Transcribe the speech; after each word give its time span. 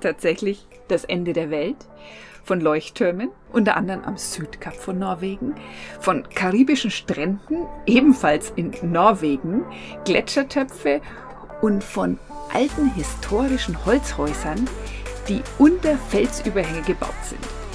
tatsächlich 0.00 0.66
das 0.88 1.04
Ende 1.04 1.32
der 1.32 1.50
Welt, 1.50 1.76
von 2.46 2.60
Leuchttürmen, 2.60 3.30
unter 3.52 3.76
anderem 3.76 4.04
am 4.04 4.16
Südkap 4.16 4.74
von 4.76 5.00
Norwegen, 5.00 5.56
von 5.98 6.28
karibischen 6.28 6.92
Stränden, 6.92 7.66
ebenfalls 7.86 8.52
in 8.54 8.72
Norwegen, 8.82 9.64
Gletschertöpfe 10.04 11.00
und 11.60 11.82
von 11.82 12.20
alten 12.54 12.94
historischen 12.94 13.84
Holzhäusern, 13.84 14.68
die 15.28 15.42
unter 15.58 15.96
Felsüberhänge 15.96 16.82
gebaut 16.82 17.14
sind. 17.24 17.65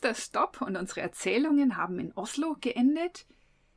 Letzter 0.00 0.14
Stopp 0.14 0.62
und 0.62 0.76
unsere 0.76 1.00
Erzählungen 1.00 1.76
haben 1.76 1.98
in 1.98 2.12
Oslo 2.14 2.56
geendet. 2.60 3.26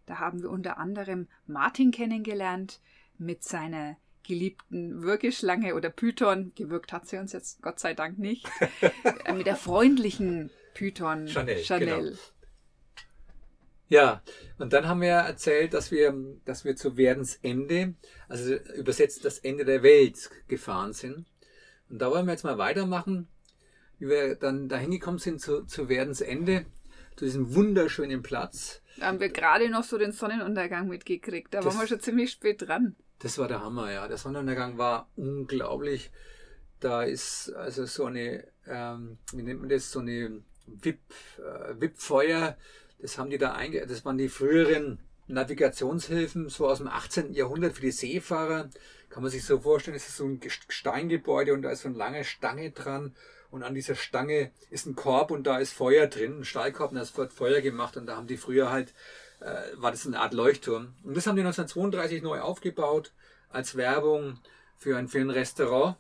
Da 0.06 0.20
haben 0.20 0.42
wir 0.42 0.50
unter 0.50 0.78
anderem 0.78 1.28
Martin 1.48 1.92
kennengelernt 1.92 2.80
mit 3.18 3.44
seiner 3.44 3.98
geliebten 4.26 5.02
Würgeschlange 5.02 5.76
oder 5.76 5.90
Python. 5.90 6.54
Gewürgt 6.56 6.94
hat 6.94 7.08
sie 7.08 7.18
uns 7.18 7.34
jetzt 7.34 7.62
Gott 7.62 7.80
sei 7.80 7.94
Dank 7.94 8.18
nicht. 8.18 8.48
Äh, 9.26 9.34
mit 9.34 9.46
der 9.46 9.56
freundlichen 9.56 10.50
Python 10.74 11.28
Chanel. 11.28 11.64
Chanel. 11.64 12.02
Genau. 12.02 12.18
Ja, 13.90 14.22
und 14.58 14.74
dann 14.74 14.88
haben 14.88 15.02
wir 15.02 15.10
erzählt, 15.10 15.74
dass 15.74 15.92
wir, 15.92 16.16
dass 16.46 16.64
wir 16.66 16.76
zu 16.76 16.98
Werdensende, 16.98 17.96
also 18.28 18.56
übersetzt 18.56 19.24
das 19.26 19.40
Ende 19.40 19.66
der 19.66 19.84
Welt, 19.84 20.30
gefahren 20.48 20.94
sind. 20.94 21.26
Und 21.90 22.00
da 22.00 22.10
wollen 22.10 22.26
wir 22.26 22.32
jetzt 22.32 22.44
mal 22.44 22.58
weitermachen, 22.58 23.28
wie 24.00 24.08
wir 24.10 24.36
dann 24.36 24.70
dahin 24.70 24.92
gekommen 24.92 25.20
sind 25.20 25.40
zu, 25.42 25.64
zu 25.66 25.90
Werdensende, 25.90 26.66
zu 27.16 27.26
diesem 27.26 27.54
wunderschönen 27.56 28.22
Platz. 28.24 28.82
Da 29.00 29.08
haben 29.08 29.20
wir 29.20 29.30
gerade 29.30 29.70
noch 29.70 29.84
so 29.84 29.98
den 29.98 30.12
Sonnenuntergang 30.12 30.88
mitgekriegt. 30.88 31.54
Da 31.54 31.62
Das- 31.62 31.74
waren 31.74 31.82
wir 31.82 31.88
schon 31.88 32.00
ziemlich 32.00 32.32
spät 32.32 32.68
dran. 32.68 32.96
Das 33.20 33.38
war 33.38 33.48
der 33.48 33.62
Hammer, 33.64 33.92
ja. 33.92 34.08
Der 34.08 34.18
Sonnenuntergang 34.18 34.78
war 34.78 35.10
unglaublich. 35.16 36.12
Da 36.80 37.04
ist 37.04 37.54
also 37.54 37.86
so 37.86 38.06
eine, 38.06 38.46
ähm, 38.68 39.18
wie 39.32 39.44
nennt 39.44 39.62
man 39.62 39.70
das, 39.70 39.92
so 39.92 40.00
eine 40.00 40.42
Wip, 40.68 41.00
äh, 41.38 41.80
Wipfeuer. 41.80 42.58
Das 43.00 43.18
haben 43.18 43.30
die 43.30 43.38
da 43.38 43.54
einge, 43.54 43.86
das 43.88 44.04
waren 44.06 44.18
die 44.18 44.30
früheren 44.30 45.00
Navigationshilfen, 45.28 46.50
so 46.50 46.68
aus 46.68 46.80
dem 46.80 46.88
18. 46.88 47.34
Jahrhundert 47.34 47.74
für 47.76 47.82
die 47.82 47.92
Seefahrer. 47.92 48.70
Kann 49.10 49.24
man 49.24 49.32
sich 49.32 49.46
so 49.46 49.60
vorstellen, 49.60 49.96
es 49.96 50.08
ist 50.10 50.18
so 50.18 50.26
ein 50.26 50.40
Steingebäude 50.68 51.54
und 51.54 51.62
da 51.62 51.72
ist 51.72 51.84
so 51.84 51.90
eine 51.90 51.98
lange 51.98 52.24
Stange 52.24 52.72
dran. 52.72 53.16
Und 53.54 53.62
an 53.62 53.76
dieser 53.76 53.94
Stange 53.94 54.52
ist 54.72 54.88
ein 54.88 54.96
Korb 54.96 55.30
und 55.30 55.46
da 55.46 55.60
ist 55.60 55.74
Feuer 55.74 56.08
drin, 56.08 56.40
ein 56.40 56.44
Stahlkorb, 56.44 56.92
und 56.92 56.98
da 56.98 57.18
wird 57.18 57.34
Feuer 57.34 57.62
gemacht. 57.62 57.98
Und 57.98 58.08
da 58.08 58.16
haben 58.18 58.26
die 58.26 58.38
früher 58.38 58.72
halt 58.72 58.96
äh, 59.44 59.76
war 59.76 59.92
das 59.92 60.08
eine 60.08 60.20
Art 60.20 60.34
Leuchtturm. 60.34 60.96
Und 61.04 61.16
das 61.16 61.28
haben 61.28 61.36
die 61.36 61.44
1932 61.44 62.24
neu 62.24 62.40
aufgebaut 62.42 63.14
als 63.50 63.76
Werbung 63.76 64.40
für 64.78 64.98
ein, 64.98 65.08
für 65.08 65.20
ein 65.20 65.30
Restaurant. 65.30 65.98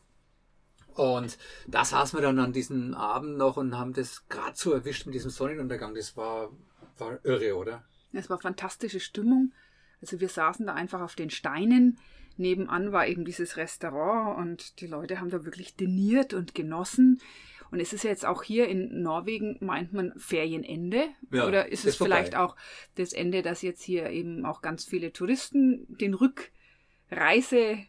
Und 0.95 1.37
da 1.67 1.85
saßen 1.85 2.17
wir 2.17 2.23
dann 2.23 2.39
an 2.39 2.53
diesem 2.53 2.95
Abend 2.95 3.37
noch 3.37 3.57
und 3.57 3.77
haben 3.77 3.93
das 3.93 4.27
gerade 4.29 4.55
so 4.55 4.73
erwischt 4.73 5.05
mit 5.05 5.13
diesem 5.13 5.29
Sonnenuntergang. 5.29 5.93
Das 5.93 6.17
war, 6.17 6.51
war 6.97 7.19
irre, 7.23 7.55
oder? 7.55 7.83
Es 8.13 8.29
war 8.31 8.39
fantastische 8.39 8.99
Stimmung. 8.99 9.53
Also 10.01 10.19
wir 10.19 10.29
saßen 10.29 10.65
da 10.65 10.73
einfach 10.73 11.01
auf 11.01 11.15
den 11.15 11.29
Steinen. 11.29 11.99
Nebenan 12.37 12.91
war 12.91 13.07
eben 13.07 13.25
dieses 13.25 13.57
Restaurant 13.57 14.37
und 14.39 14.79
die 14.81 14.87
Leute 14.87 15.19
haben 15.19 15.29
da 15.29 15.45
wirklich 15.45 15.75
diniert 15.75 16.33
und 16.33 16.55
genossen. 16.55 17.21
Und 17.71 17.79
es 17.79 17.91
ist 17.91 18.03
ja 18.03 18.11
jetzt 18.11 18.25
auch 18.25 18.43
hier 18.43 18.67
in 18.67 19.01
Norwegen, 19.01 19.57
meint 19.59 19.93
man 19.93 20.13
Ferienende? 20.17 21.05
Ja, 21.31 21.47
Oder 21.47 21.69
ist 21.69 21.85
ist 21.85 21.91
es 21.91 21.95
vielleicht 21.97 22.33
vorbei. 22.33 22.45
auch 22.45 22.55
das 22.95 23.13
Ende, 23.13 23.41
dass 23.41 23.63
jetzt 23.63 23.81
hier 23.81 24.11
eben 24.11 24.45
auch 24.45 24.61
ganz 24.61 24.85
viele 24.85 25.11
Touristen 25.11 25.85
den 25.97 26.13
Rückreise, 26.13 27.79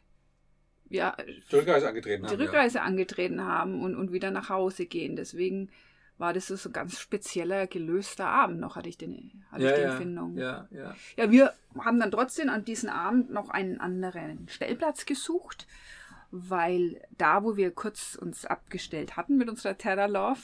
ja, 0.88 1.16
Die 1.50 1.56
Rückreise 1.56 1.88
angetreten 1.88 2.26
die 2.26 2.34
Rückreise 2.34 2.80
angetreten 2.80 3.44
haben 3.44 3.82
und, 3.82 3.94
und 3.94 4.12
wieder 4.12 4.30
nach 4.30 4.48
Hause 4.48 4.86
gehen. 4.86 5.16
Deswegen 5.16 5.70
war 6.18 6.32
das 6.32 6.46
so 6.48 6.68
ein 6.68 6.72
ganz 6.72 6.98
spezieller, 7.00 7.66
gelöster 7.66 8.26
Abend 8.26 8.60
noch, 8.60 8.76
hatte 8.76 8.88
ich, 8.88 8.96
den, 8.98 9.44
hatte 9.50 9.64
Ja, 9.64 9.70
ich 9.70 9.74
die 9.76 9.80
ja, 9.82 9.90
Empfindung. 9.90 10.38
ja, 10.38 10.68
ja. 10.70 10.94
Ja, 11.16 11.30
wir 11.30 11.52
haben 11.78 11.98
dann 11.98 12.10
trotzdem 12.10 12.48
an 12.48 12.64
diesem 12.64 12.90
Abend 12.90 13.30
noch 13.30 13.50
einen 13.50 13.80
anderen 13.80 14.48
Stellplatz 14.48 15.06
gesucht, 15.06 15.66
weil 16.30 17.00
da, 17.18 17.42
wo 17.44 17.56
wir 17.56 17.70
kurz 17.72 18.14
uns 18.14 18.44
abgestellt 18.44 19.16
hatten 19.16 19.36
mit 19.36 19.48
unserer 19.48 19.76
Terra 19.76 20.06
Love, 20.06 20.40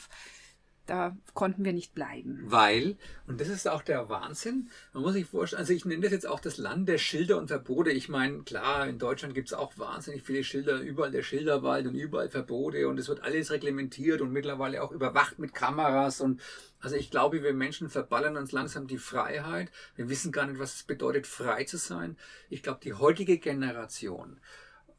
da 0.87 1.17
konnten 1.35 1.65
wir 1.65 1.73
nicht 1.73 1.95
bleiben. 1.95 2.43
Weil, 2.47 2.97
und 3.27 3.41
das 3.41 3.49
ist 3.49 3.69
auch 3.69 3.83
der 3.83 4.09
Wahnsinn, 4.09 4.69
man 4.93 5.03
muss 5.03 5.13
sich 5.13 5.27
vorstellen, 5.27 5.61
also 5.61 5.73
ich 5.73 5.85
nenne 5.85 6.03
das 6.03 6.13
jetzt 6.13 6.27
auch 6.27 6.41
das 6.41 6.59
Land 6.59 6.89
der 6.89 6.99
Schilder 6.99 7.39
und 7.39 7.49
Verbote. 7.49 7.91
Ich 7.91 8.09
meine, 8.09 8.43
klar, 8.43 8.89
in 8.89 8.99
Deutschland 8.99 9.35
gibt 9.35 9.49
es 9.49 9.55
auch 9.55 9.79
wahnsinnig 9.79 10.23
viele 10.23 10.43
Schilder, 10.43 10.81
überall 10.81 11.11
der 11.11 11.23
Schilderwald 11.23 11.87
und 11.87 11.95
überall 11.95 12.29
Verbote 12.29 12.89
und 12.89 12.99
es 12.99 13.09
wird 13.09 13.23
alles 13.23 13.51
reglementiert 13.51 14.21
und 14.21 14.33
mittlerweile 14.33 14.83
auch 14.83 14.93
überwacht 14.93 15.39
mit 15.39 15.55
Kameras 15.55 16.21
und 16.21 16.41
also 16.81 16.97
ich 16.97 17.11
glaube, 17.11 17.43
wir 17.43 17.53
Menschen 17.53 17.91
verballern 17.91 18.37
uns 18.37 18.53
langsam 18.53 18.87
die 18.87 18.99
Freiheit. 18.99 19.71
Wir 19.97 20.09
wissen 20.09 20.33
gar 20.33 20.47
nicht, 20.47 20.59
was 20.59 20.77
es 20.77 20.83
bedeutet, 20.83 21.27
frei 21.27 21.65
zu 21.65 21.77
sein. 21.77 22.17
Ich 22.49 22.63
glaube, 22.63 22.81
die 22.83 22.95
heutige 22.95 23.37
Generation 23.39 24.41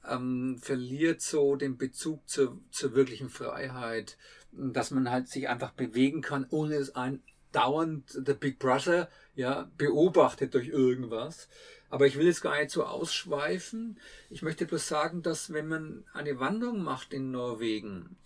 ähm, 0.08 0.60
verliert 0.62 1.22
so 1.22 1.56
den 1.56 1.78
Bezug 1.78 2.28
zur, 2.28 2.60
zur 2.70 2.94
wirklichen 2.94 3.30
Freiheit, 3.30 4.18
dass 4.52 4.92
man 4.92 5.10
halt 5.10 5.28
sich 5.28 5.50
einfach 5.50 5.72
bewegen 5.72 6.22
kann, 6.22 6.46
ohne 6.50 6.76
es 6.76 6.96
ein 6.96 7.22
dauernd 7.52 8.28
der 8.28 8.34
Big 8.34 8.60
Brother 8.60 9.10
ja 9.36 9.70
beobachtet 9.78 10.54
durch 10.54 10.70
irgendwas. 10.70 11.50
Aber 11.90 12.08
ich 12.08 12.18
will 12.18 12.26
jetzt 12.26 12.42
gar 12.42 12.58
nicht 12.58 12.72
so 12.72 12.86
ausschweifen. 12.86 14.00
Ich 14.30 14.42
möchte 14.42 14.66
bloß 14.66 14.88
sagen, 14.88 15.22
dass 15.22 15.52
wenn 15.52 15.68
man 15.68 16.06
eine 16.14 16.40
Wanderung 16.40 16.84
macht 16.84 17.14
in 17.14 17.32
Norwegen 17.32 18.18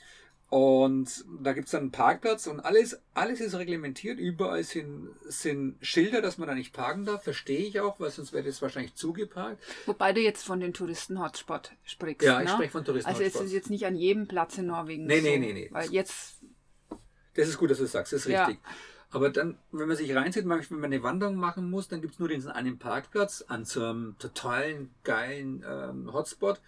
und 0.56 1.26
da 1.42 1.52
gibt 1.52 1.66
es 1.66 1.72
dann 1.72 1.82
einen 1.82 1.92
Parkplatz 1.92 2.48
und 2.48 2.62
alles, 2.62 3.02
alles 3.14 3.42
ist 3.42 3.56
reglementiert. 3.56 4.20
Überall 4.20 4.64
sind, 4.64 5.10
sind 5.28 5.76
Schilder, 5.82 6.22
dass 6.22 6.38
man 6.38 6.48
da 6.48 6.56
nicht 6.56 6.72
parken 6.72 7.04
darf. 7.04 7.26
Verstehe 7.26 7.60
ich 7.60 7.82
auch, 7.82 8.00
weil 8.00 8.10
sonst 8.10 8.32
wäre 8.32 8.46
das 8.46 8.62
wahrscheinlich 8.62 8.96
zugeparkt. 8.96 9.62
Wobei 9.86 10.14
du 10.14 10.22
jetzt 10.22 10.46
von 10.46 10.62
den 10.62 10.74
Touristen-Hotspot 10.74 11.74
sprichst. 11.84 12.26
Ja, 12.26 12.40
ich 12.40 12.48
ne? 12.48 12.54
spreche 12.54 12.72
von 12.72 12.86
Touristen. 12.86 13.10
Also 13.10 13.22
es 13.24 13.36
ist 13.36 13.52
jetzt 13.52 13.70
nicht 13.70 13.86
an 13.86 13.98
jedem 13.98 14.30
Platz 14.30 14.58
in 14.58 14.68
Norwegen 14.68 15.08
Nee, 15.08 15.20
so. 15.20 15.28
nee, 15.28 15.40
nee, 15.40 15.52
nee. 15.52 15.70
Weil 15.74 15.92
jetzt, 15.92 16.38
Das 17.34 17.50
ist 17.50 17.58
gut, 17.58 17.72
dass 17.72 17.80
du 17.80 17.84
das 17.84 17.92
sagst, 17.92 18.14
das 18.14 18.26
ist 18.26 18.32
Ja. 18.32 18.50
Aber 19.12 19.30
dann, 19.30 19.58
wenn 19.72 19.88
man 19.88 19.98
sich 19.98 20.14
reinzieht, 20.14 20.48
wenn 20.48 20.66
man 20.70 20.86
eine 20.86 21.04
Wanderung 21.04 21.36
machen 21.36 21.70
muss, 21.70 21.88
dann 21.88 22.02
gibt 22.02 22.16
es 22.16 22.20
nur 22.20 22.28
diesen 22.28 22.52
einen 22.52 22.80
Parkplatz 22.80 23.46
an 23.48 23.66
so 23.66 23.84
einem 23.84 24.16
totalen 24.20 24.90
geilen 25.04 25.64
ähm, 25.68 26.12
Hotspot. 26.12 26.60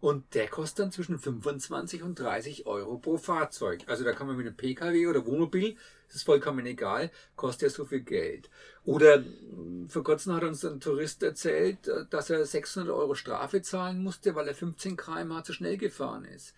Und 0.00 0.34
der 0.34 0.48
kostet 0.48 0.80
dann 0.80 0.92
zwischen 0.92 1.18
25 1.18 2.02
und 2.02 2.18
30 2.18 2.66
Euro 2.66 2.98
pro 2.98 3.18
Fahrzeug. 3.18 3.84
Also 3.86 4.02
da 4.02 4.12
kann 4.12 4.26
man 4.26 4.36
mit 4.36 4.46
einem 4.46 4.56
Pkw 4.56 5.06
oder 5.06 5.24
Wohnmobil, 5.24 5.76
das 6.08 6.16
ist 6.16 6.22
vollkommen 6.24 6.66
egal, 6.66 7.10
kostet 7.36 7.70
ja 7.70 7.70
so 7.70 7.84
viel 7.84 8.00
Geld. 8.00 8.50
Oder 8.84 9.20
mh, 9.20 9.88
vor 9.88 10.02
kurzem 10.02 10.34
hat 10.34 10.42
uns 10.42 10.64
ein 10.64 10.80
Tourist 10.80 11.22
erzählt, 11.22 11.86
äh, 11.86 12.04
dass 12.10 12.30
er 12.30 12.44
600 12.44 12.92
Euro 12.92 13.14
Strafe 13.14 13.62
zahlen 13.62 14.02
musste, 14.02 14.34
weil 14.34 14.48
er 14.48 14.54
15 14.54 14.96
km/h 14.96 15.44
zu 15.44 15.52
schnell 15.52 15.76
gefahren 15.76 16.24
ist. 16.24 16.52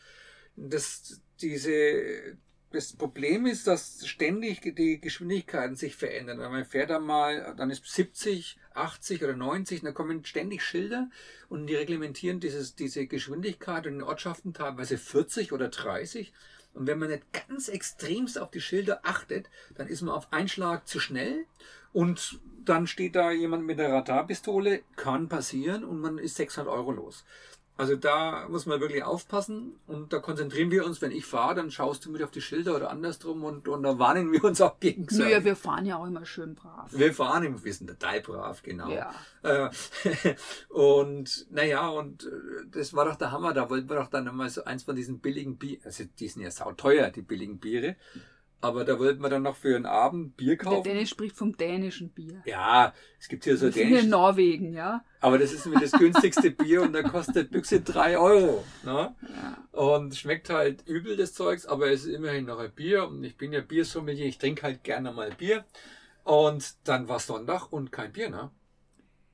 Das, 0.57 1.21
diese, 1.43 2.39
das 2.75 2.93
Problem 2.93 3.47
ist, 3.47 3.67
dass 3.67 4.07
ständig 4.07 4.61
die 4.77 5.01
Geschwindigkeiten 5.01 5.77
sich 5.77 5.97
verändern. 5.97 6.41
Wenn 6.41 6.51
man 6.51 6.65
fährt 6.65 6.91
da 6.91 6.99
mal, 6.99 7.55
dann 7.57 7.71
ist 7.71 7.87
70, 7.87 8.59
80 8.75 9.23
oder 9.23 9.37
90, 9.37 9.81
und 9.81 9.87
da 9.87 9.93
kommen 9.93 10.25
ständig 10.25 10.63
Schilder 10.63 11.09
und 11.49 11.67
die 11.67 11.77
reglementieren 11.77 12.41
dieses, 12.41 12.75
diese 12.75 13.07
Geschwindigkeit 13.07 13.87
und 13.87 13.95
in 13.95 14.03
Ortschaften 14.03 14.53
teilweise 14.53 14.99
40 14.99 15.53
oder 15.53 15.69
30. 15.69 16.33
Und 16.75 16.89
wenn 16.89 16.99
man 16.99 17.11
nicht 17.11 17.23
ganz 17.49 17.69
extremst 17.69 18.39
auf 18.39 18.51
die 18.51 18.61
Schilder 18.61 19.01
achtet, 19.05 19.49
dann 19.77 19.87
ist 19.87 20.03
man 20.03 20.15
auf 20.15 20.33
Einschlag 20.33 20.89
zu 20.89 20.99
schnell 20.99 21.47
und 21.93 22.41
dann 22.65 22.87
steht 22.87 23.15
da 23.15 23.31
jemand 23.31 23.65
mit 23.65 23.79
der 23.79 23.93
Radarpistole, 23.93 24.83
kann 24.97 25.29
passieren 25.29 25.85
und 25.85 26.01
man 26.01 26.19
ist 26.19 26.37
600 26.37 26.73
Euro 26.73 26.91
los. 26.91 27.25
Also 27.77 27.97
da 27.97 28.47
muss 28.49 28.67
man 28.67 28.81
wirklich 28.81 29.03
aufpassen 29.03 29.75
und 29.89 30.13
da 30.13 30.21
konzentrieren 30.21 30.71
wir 30.71 30.87
uns, 30.87 31.03
wenn 31.03 31.11
ich 31.11 31.27
fahre, 31.27 31.57
dann 31.57 31.73
schaust 31.73 32.05
du 32.05 32.11
mit 32.11 32.23
auf 32.23 32.31
die 32.31 32.41
Schilder 32.41 32.77
oder 32.77 32.89
andersrum 32.89 33.43
und, 33.43 33.67
und 33.67 33.83
da 33.83 33.99
warnen 33.99 34.31
wir 34.31 34.45
uns 34.45 34.61
auch 34.61 34.79
gegenseitig. 34.79 35.25
naja, 35.25 35.45
wir 35.45 35.57
fahren 35.57 35.85
ja 35.85 35.97
auch 35.97 36.07
immer 36.07 36.25
schön 36.25 36.55
brav. 36.55 36.93
Wir 36.93 37.13
fahren 37.13 37.43
im 37.43 37.65
Wissen 37.65 37.89
total 37.89 38.21
brav, 38.21 38.63
genau. 38.63 38.91
Ja. 38.91 39.13
Äh, 39.43 39.71
und 40.69 41.47
naja, 41.51 41.89
und 41.89 42.25
äh, 42.27 42.31
das 42.71 42.95
war 42.95 43.07
doch 43.07 43.17
der 43.17 43.33
Hammer. 43.33 43.53
Da 43.53 43.69
wollten 43.69 43.89
wir 43.89 43.97
doch 43.97 44.09
dann 44.09 44.25
nochmal 44.25 44.51
so 44.51 44.63
eins 44.63 44.85
von 44.85 44.95
diesen 44.95 45.19
billigen 45.19 45.57
Bier, 45.57 45.79
also 45.85 46.05
die 46.21 46.29
sind 46.29 46.43
ja 46.43 46.53
sauteuer, 46.53 47.11
die 47.11 47.23
billigen 47.23 47.59
Biere. 47.59 47.97
Aber 48.65 48.87
da 48.87 48.99
wollten 48.99 49.21
wir 49.21 49.29
dann 49.29 49.43
noch 49.43 49.57
für 49.57 49.77
einen 49.77 49.85
Abend 49.85 50.39
Bier 50.39 50.57
Der 50.57 50.65
kaufen. 50.65 50.85
Dennis 50.85 51.11
spricht 51.11 51.37
vom 51.37 51.55
dänischen 51.55 52.09
Bier. 52.09 52.43
Ja, 52.47 52.95
es 53.21 53.29
gibt 53.29 53.45
hier 53.45 53.59
so 53.59 53.69
hier 53.69 54.01
in. 54.01 54.09
Norwegen, 54.09 54.73
ja. 54.73 55.05
Aber 55.21 55.39
das 55.39 55.53
ist 55.53 55.67
mir 55.67 55.79
das 55.79 55.93
günstigste 55.93 56.51
Bier 56.63 56.81
und 56.81 56.95
da 56.95 57.03
kostet 57.03 57.51
Büchse 57.51 57.83
3 57.83 58.17
Euro. 58.17 58.65
Ne? 58.83 59.15
ja. 59.21 59.59
Und 59.79 60.17
schmeckt 60.17 60.49
halt 60.49 60.89
übel 60.89 61.15
des 61.15 61.35
Zeugs, 61.35 61.67
aber 61.67 61.91
es 61.91 62.07
ist 62.07 62.15
immerhin 62.15 62.47
noch 62.47 62.59
ein 62.59 62.73
Bier. 62.73 63.07
Und 63.07 63.23
ich 63.23 63.37
bin 63.37 63.53
ja 63.53 63.61
Biersommelier, 63.61 64.25
ich 64.25 64.39
trinke 64.39 64.63
halt 64.63 64.83
gerne 64.83 65.13
mal 65.13 65.31
Bier. 65.33 65.67
Und 66.23 66.89
dann 66.89 67.07
war 67.07 67.19
Sonntag 67.19 67.71
und 67.71 67.93
kein 67.93 68.13
Bier, 68.13 68.31
ne? 68.31 68.51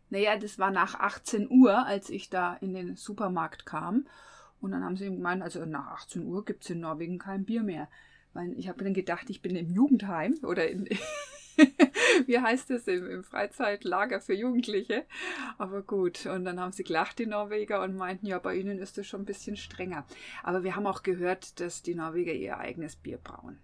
Naja, 0.08 0.36
das 0.36 0.58
war 0.58 0.72
nach 0.72 0.96
18 0.96 1.48
Uhr, 1.48 1.86
als 1.86 2.10
ich 2.10 2.30
da 2.30 2.54
in 2.54 2.74
den 2.74 2.96
Supermarkt 2.96 3.64
kam. 3.64 4.08
Und 4.60 4.72
dann 4.72 4.82
haben 4.82 4.96
sie 4.96 5.04
gemeint, 5.04 5.44
also 5.44 5.64
nach 5.66 5.86
18 5.86 6.24
Uhr 6.26 6.44
gibt 6.44 6.64
es 6.64 6.70
in 6.70 6.80
Norwegen 6.80 7.20
kein 7.20 7.44
Bier 7.44 7.62
mehr. 7.62 7.88
Weil 8.32 8.58
ich 8.58 8.68
habe 8.68 8.84
dann 8.84 8.94
gedacht, 8.94 9.30
ich 9.30 9.42
bin 9.42 9.56
im 9.56 9.70
Jugendheim 9.70 10.38
oder 10.42 10.68
in, 10.68 10.88
wie 12.26 12.38
heißt 12.38 12.70
es, 12.70 12.86
im, 12.86 13.10
im 13.10 13.24
Freizeitlager 13.24 14.20
für 14.20 14.34
Jugendliche. 14.34 15.04
Aber 15.58 15.82
gut, 15.82 16.26
und 16.26 16.44
dann 16.44 16.60
haben 16.60 16.72
sie 16.72 16.84
gelacht, 16.84 17.18
die 17.18 17.26
Norweger, 17.26 17.82
und 17.82 17.96
meinten, 17.96 18.26
ja, 18.26 18.38
bei 18.38 18.54
ihnen 18.54 18.78
ist 18.78 18.98
das 18.98 19.06
schon 19.06 19.22
ein 19.22 19.26
bisschen 19.26 19.56
strenger. 19.56 20.06
Aber 20.42 20.62
wir 20.62 20.76
haben 20.76 20.86
auch 20.86 21.02
gehört, 21.02 21.60
dass 21.60 21.82
die 21.82 21.94
Norweger 21.94 22.32
ihr 22.32 22.58
eigenes 22.58 22.96
Bier 22.96 23.18
brauen. 23.18 23.58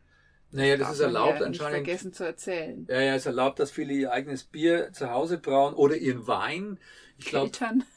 Naja, 0.53 0.77
das 0.77 0.87
Darf 0.87 0.93
ist 0.95 1.01
man 1.03 1.15
erlaubt 1.15 1.41
ja 1.41 1.47
anscheinend. 1.47 1.75
vergessen 1.75 2.13
zu 2.13 2.25
erzählen. 2.25 2.87
Ja, 2.89 3.01
ja, 3.01 3.15
es 3.15 3.23
ist 3.23 3.27
erlaubt, 3.27 3.59
dass 3.59 3.71
viele 3.71 3.93
ihr 3.93 4.13
eigenes 4.13 4.45
Bier 4.45 4.93
zu 4.93 5.11
Hause 5.11 5.39
brauen 5.39 5.75
oder 5.75 5.97
ihren 5.97 6.27
Wein. 6.27 6.79
Ich 7.19 7.27
glaube, 7.27 7.51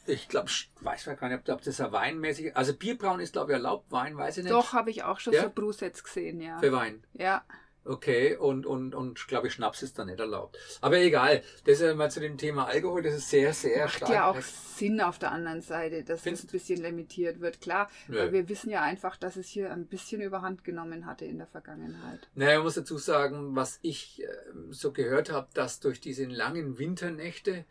ich 0.06 0.28
glaube, 0.28 0.50
weiß 0.80 1.04
ja 1.04 1.14
gar 1.14 1.28
nicht, 1.28 1.48
ob 1.50 1.62
das 1.62 1.78
ja 1.78 1.92
weinmäßig 1.92 2.56
Also 2.56 2.74
Bierbrauen 2.74 3.20
ist, 3.20 3.34
glaube 3.34 3.52
ich, 3.52 3.56
erlaubt. 3.56 3.90
Wein 3.92 4.16
weiß 4.16 4.38
ich 4.38 4.44
nicht. 4.44 4.52
Doch, 4.52 4.72
habe 4.72 4.90
ich 4.90 5.04
auch 5.04 5.20
schon 5.20 5.34
Ja? 5.34 5.42
so 5.42 5.50
Brusets 5.50 6.02
gesehen, 6.02 6.40
ja. 6.40 6.58
Für 6.58 6.72
Wein. 6.72 7.04
Ja. 7.12 7.44
Okay, 7.84 8.36
und, 8.36 8.66
und, 8.66 8.94
und 8.94 9.26
glaube 9.26 9.46
ich, 9.46 9.54
Schnaps 9.54 9.82
ist 9.82 9.98
da 9.98 10.04
nicht 10.04 10.20
erlaubt. 10.20 10.58
Aber 10.82 10.98
egal, 10.98 11.42
das 11.64 11.80
ist 11.80 11.96
mal 11.96 12.10
zu 12.10 12.20
dem 12.20 12.36
Thema 12.36 12.66
Alkohol, 12.66 13.02
das 13.02 13.14
ist 13.14 13.30
sehr, 13.30 13.54
sehr 13.54 13.84
Macht 13.84 13.96
stark. 13.96 14.10
ja 14.12 14.30
auch 14.30 14.40
Sinn 14.42 15.00
auf 15.00 15.18
der 15.18 15.32
anderen 15.32 15.62
Seite, 15.62 16.04
dass 16.04 16.20
Findest- 16.20 16.44
das 16.44 16.50
ein 16.50 16.52
bisschen 16.52 16.82
limitiert 16.82 17.40
wird. 17.40 17.60
Klar, 17.62 17.90
Nö. 18.08 18.18
weil 18.18 18.32
wir 18.32 18.48
wissen 18.50 18.68
ja 18.70 18.82
einfach, 18.82 19.16
dass 19.16 19.36
es 19.36 19.48
hier 19.48 19.72
ein 19.72 19.86
bisschen 19.86 20.20
überhand 20.20 20.62
genommen 20.62 21.06
hatte 21.06 21.24
in 21.24 21.38
der 21.38 21.46
Vergangenheit. 21.46 22.28
Naja, 22.34 22.56
man 22.56 22.64
muss 22.64 22.74
dazu 22.74 22.98
sagen, 22.98 23.56
was 23.56 23.78
ich 23.82 24.22
äh, 24.22 24.26
so 24.70 24.92
gehört 24.92 25.32
habe, 25.32 25.48
dass 25.54 25.80
durch 25.80 26.00
diese 26.00 26.26
langen 26.26 26.78
Winternächte, 26.78 27.64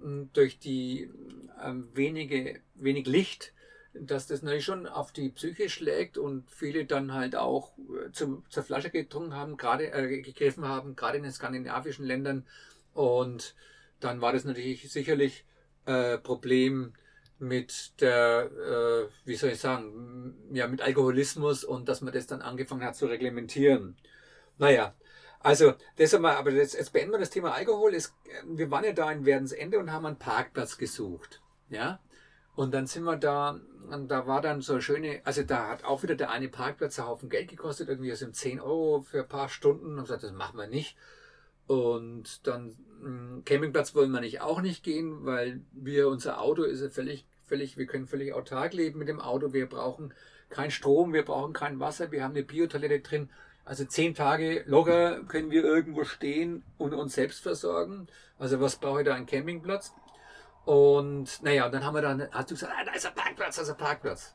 m, 0.00 0.30
durch 0.34 0.60
die 0.60 1.10
ähm, 1.62 1.88
wenige, 1.94 2.60
wenig 2.76 3.06
Licht, 3.08 3.52
dass 3.94 4.26
das 4.26 4.42
natürlich 4.42 4.64
schon 4.64 4.86
auf 4.86 5.12
die 5.12 5.30
Psyche 5.30 5.68
schlägt 5.68 6.18
und 6.18 6.50
viele 6.50 6.84
dann 6.84 7.14
halt 7.14 7.36
auch 7.36 7.72
äh, 7.78 8.10
zum, 8.12 8.44
zur 8.48 8.62
Flasche 8.62 8.90
getrunken 8.90 9.34
haben, 9.34 9.56
gerade 9.56 9.92
äh, 9.92 10.22
gegriffen 10.22 10.66
haben, 10.66 10.96
gerade 10.96 11.18
in 11.18 11.22
den 11.22 11.32
skandinavischen 11.32 12.04
Ländern. 12.04 12.46
Und 12.94 13.54
dann 14.00 14.20
war 14.20 14.32
das 14.32 14.44
natürlich 14.44 14.90
sicherlich 14.90 15.44
äh, 15.86 16.18
Problem 16.18 16.92
mit 17.38 18.00
der, 18.00 18.50
äh, 18.50 19.08
wie 19.24 19.36
soll 19.36 19.50
ich 19.50 19.60
sagen, 19.60 20.36
ja, 20.52 20.66
mit 20.66 20.82
Alkoholismus 20.82 21.64
und 21.64 21.88
dass 21.88 22.00
man 22.00 22.12
das 22.12 22.26
dann 22.26 22.42
angefangen 22.42 22.84
hat 22.84 22.96
zu 22.96 23.06
reglementieren. 23.06 23.96
Naja, 24.58 24.94
also 25.40 25.74
das 25.96 26.14
einmal, 26.14 26.36
aber 26.36 26.50
jetzt, 26.50 26.74
jetzt 26.74 26.92
beenden 26.92 27.12
wir 27.12 27.18
das 27.18 27.30
Thema 27.30 27.52
Alkohol. 27.52 27.94
Es, 27.94 28.12
wir 28.44 28.70
waren 28.70 28.84
ja 28.84 28.92
da 28.92 29.10
in 29.12 29.24
Werdensende 29.24 29.78
und 29.78 29.92
haben 29.92 30.06
einen 30.06 30.18
Parkplatz 30.18 30.76
gesucht. 30.78 31.40
Ja. 31.70 32.00
Und 32.58 32.74
dann 32.74 32.88
sind 32.88 33.04
wir 33.04 33.14
da, 33.14 33.60
und 33.88 34.08
da 34.08 34.26
war 34.26 34.40
dann 34.40 34.62
so 34.62 34.72
eine 34.72 34.82
schöne, 34.82 35.20
also 35.22 35.44
da 35.44 35.68
hat 35.68 35.84
auch 35.84 36.02
wieder 36.02 36.16
der 36.16 36.30
eine 36.30 36.48
Parkplatz 36.48 36.98
einen 36.98 37.06
Haufen 37.06 37.28
Geld 37.28 37.50
gekostet, 37.50 37.88
irgendwie 37.88 38.10
also 38.10 38.28
10 38.28 38.58
Euro 38.58 39.00
für 39.00 39.20
ein 39.20 39.28
paar 39.28 39.48
Stunden. 39.48 39.96
Und 39.96 40.00
gesagt, 40.02 40.24
das 40.24 40.32
machen 40.32 40.58
wir 40.58 40.66
nicht. 40.66 40.96
Und 41.68 42.44
dann 42.48 42.74
mh, 43.00 43.42
Campingplatz 43.44 43.94
wollen 43.94 44.10
wir 44.10 44.20
nicht 44.20 44.40
auch 44.40 44.60
nicht 44.60 44.82
gehen, 44.82 45.24
weil 45.24 45.60
wir 45.70 46.08
unser 46.08 46.40
Auto 46.40 46.64
ist 46.64 46.80
ja 46.80 46.88
völlig, 46.88 47.26
völlig, 47.44 47.76
wir 47.76 47.86
können 47.86 48.08
völlig 48.08 48.34
autark 48.34 48.72
leben 48.72 48.98
mit 48.98 49.06
dem 49.06 49.20
Auto. 49.20 49.52
Wir 49.52 49.68
brauchen 49.68 50.12
keinen 50.50 50.72
Strom, 50.72 51.12
wir 51.12 51.24
brauchen 51.24 51.52
kein 51.52 51.78
Wasser, 51.78 52.10
wir 52.10 52.24
haben 52.24 52.34
eine 52.34 52.42
Biotoilette 52.42 52.98
drin. 52.98 53.30
Also 53.64 53.84
zehn 53.84 54.16
Tage 54.16 54.64
locker 54.66 55.22
können 55.28 55.52
wir 55.52 55.62
irgendwo 55.62 56.02
stehen 56.02 56.64
und 56.76 56.92
uns 56.92 57.14
selbst 57.14 57.40
versorgen. 57.40 58.08
Also 58.36 58.60
was 58.60 58.80
brauche 58.80 59.02
ich 59.02 59.06
da 59.06 59.14
einen 59.14 59.26
Campingplatz? 59.26 59.94
Und 60.64 61.42
naja, 61.42 61.68
dann 61.68 61.84
haben 61.84 61.94
wir 61.94 62.02
dann, 62.02 62.28
hast 62.30 62.50
du 62.50 62.54
gesagt, 62.54 62.72
ah, 62.76 62.84
da 62.84 62.92
ist 62.92 63.06
ein 63.06 63.14
Parkplatz, 63.14 63.56
da 63.56 63.62
ist 63.62 63.70
ein 63.70 63.76
Parkplatz. 63.76 64.34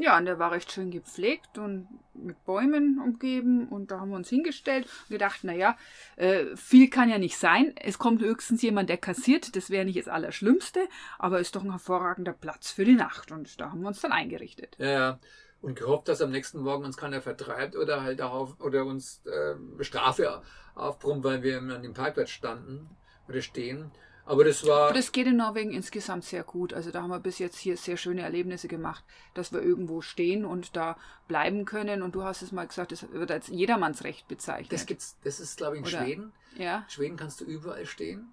Ja, 0.00 0.16
und 0.16 0.24
der 0.24 0.38
war 0.38 0.50
recht 0.50 0.72
schön 0.72 0.90
gepflegt 0.90 1.58
und 1.58 1.86
mit 2.14 2.42
Bäumen 2.46 2.98
umgeben. 3.04 3.68
Und 3.68 3.90
da 3.90 4.00
haben 4.00 4.08
wir 4.08 4.16
uns 4.16 4.30
hingestellt 4.30 4.86
und 4.86 5.10
gedacht, 5.10 5.44
naja, 5.44 5.76
äh, 6.16 6.56
viel 6.56 6.88
kann 6.88 7.10
ja 7.10 7.18
nicht 7.18 7.36
sein. 7.36 7.74
Es 7.76 7.98
kommt 7.98 8.22
höchstens 8.22 8.62
jemand, 8.62 8.88
der 8.88 8.96
kassiert. 8.96 9.54
Das 9.56 9.68
wäre 9.68 9.84
nicht 9.84 9.98
das 9.98 10.08
Allerschlimmste, 10.08 10.88
aber 11.18 11.38
ist 11.38 11.54
doch 11.54 11.62
ein 11.62 11.70
hervorragender 11.70 12.32
Platz 12.32 12.70
für 12.70 12.86
die 12.86 12.94
Nacht. 12.94 13.30
Und 13.30 13.60
da 13.60 13.72
haben 13.72 13.82
wir 13.82 13.88
uns 13.88 14.00
dann 14.00 14.12
eingerichtet. 14.12 14.74
Ja, 14.78 14.90
ja. 14.90 15.18
Und 15.60 15.78
gehofft, 15.78 16.08
dass 16.08 16.22
am 16.22 16.30
nächsten 16.30 16.60
Morgen 16.60 16.86
uns 16.86 16.96
keiner 16.96 17.20
vertreibt 17.20 17.76
oder 17.76 18.02
halt 18.02 18.22
auch 18.22 18.58
oder 18.58 18.86
uns 18.86 19.22
äh, 19.26 19.84
Strafe 19.84 20.40
aufbrummt, 20.74 21.24
weil 21.24 21.42
wir 21.42 21.58
an 21.58 21.82
dem 21.82 21.92
Parkplatz 21.92 22.30
standen 22.30 22.88
oder 23.28 23.42
stehen. 23.42 23.90
Aber 24.24 24.44
das 24.44 24.66
war. 24.66 24.86
Aber 24.86 24.94
das 24.94 25.12
geht 25.12 25.26
in 25.26 25.36
Norwegen 25.36 25.72
insgesamt 25.72 26.24
sehr 26.24 26.44
gut. 26.44 26.72
Also 26.72 26.90
da 26.90 27.02
haben 27.02 27.10
wir 27.10 27.18
bis 27.20 27.38
jetzt 27.38 27.58
hier 27.58 27.76
sehr 27.76 27.96
schöne 27.96 28.22
Erlebnisse 28.22 28.68
gemacht, 28.68 29.04
dass 29.34 29.52
wir 29.52 29.60
irgendwo 29.62 30.00
stehen 30.02 30.44
und 30.44 30.76
da 30.76 30.96
bleiben 31.26 31.64
können. 31.64 32.02
Und 32.02 32.14
du 32.14 32.22
hast 32.22 32.42
es 32.42 32.52
mal 32.52 32.66
gesagt, 32.66 32.92
das 32.92 33.10
wird 33.12 33.30
als 33.30 33.48
Jedermannsrecht 33.48 34.28
bezeichnet. 34.28 34.72
das 34.72 34.86
gibt's, 34.86 35.16
das 35.24 35.40
ist, 35.40 35.56
glaube 35.56 35.76
ich, 35.76 35.82
in 35.82 35.88
Oder- 35.88 36.04
Schweden. 36.04 36.32
ja. 36.56 36.84
Schweden 36.88 37.16
kannst 37.16 37.40
du 37.40 37.44
überall 37.44 37.86
stehen. 37.86 38.32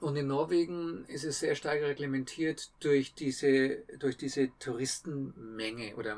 Und 0.00 0.14
in 0.16 0.28
Norwegen 0.28 1.04
ist 1.08 1.24
es 1.24 1.40
sehr 1.40 1.56
stark 1.56 1.80
reglementiert 1.82 2.70
durch 2.80 3.14
diese, 3.14 3.78
durch 3.98 4.16
diese 4.16 4.50
Touristenmenge 4.60 5.96
oder 5.96 6.16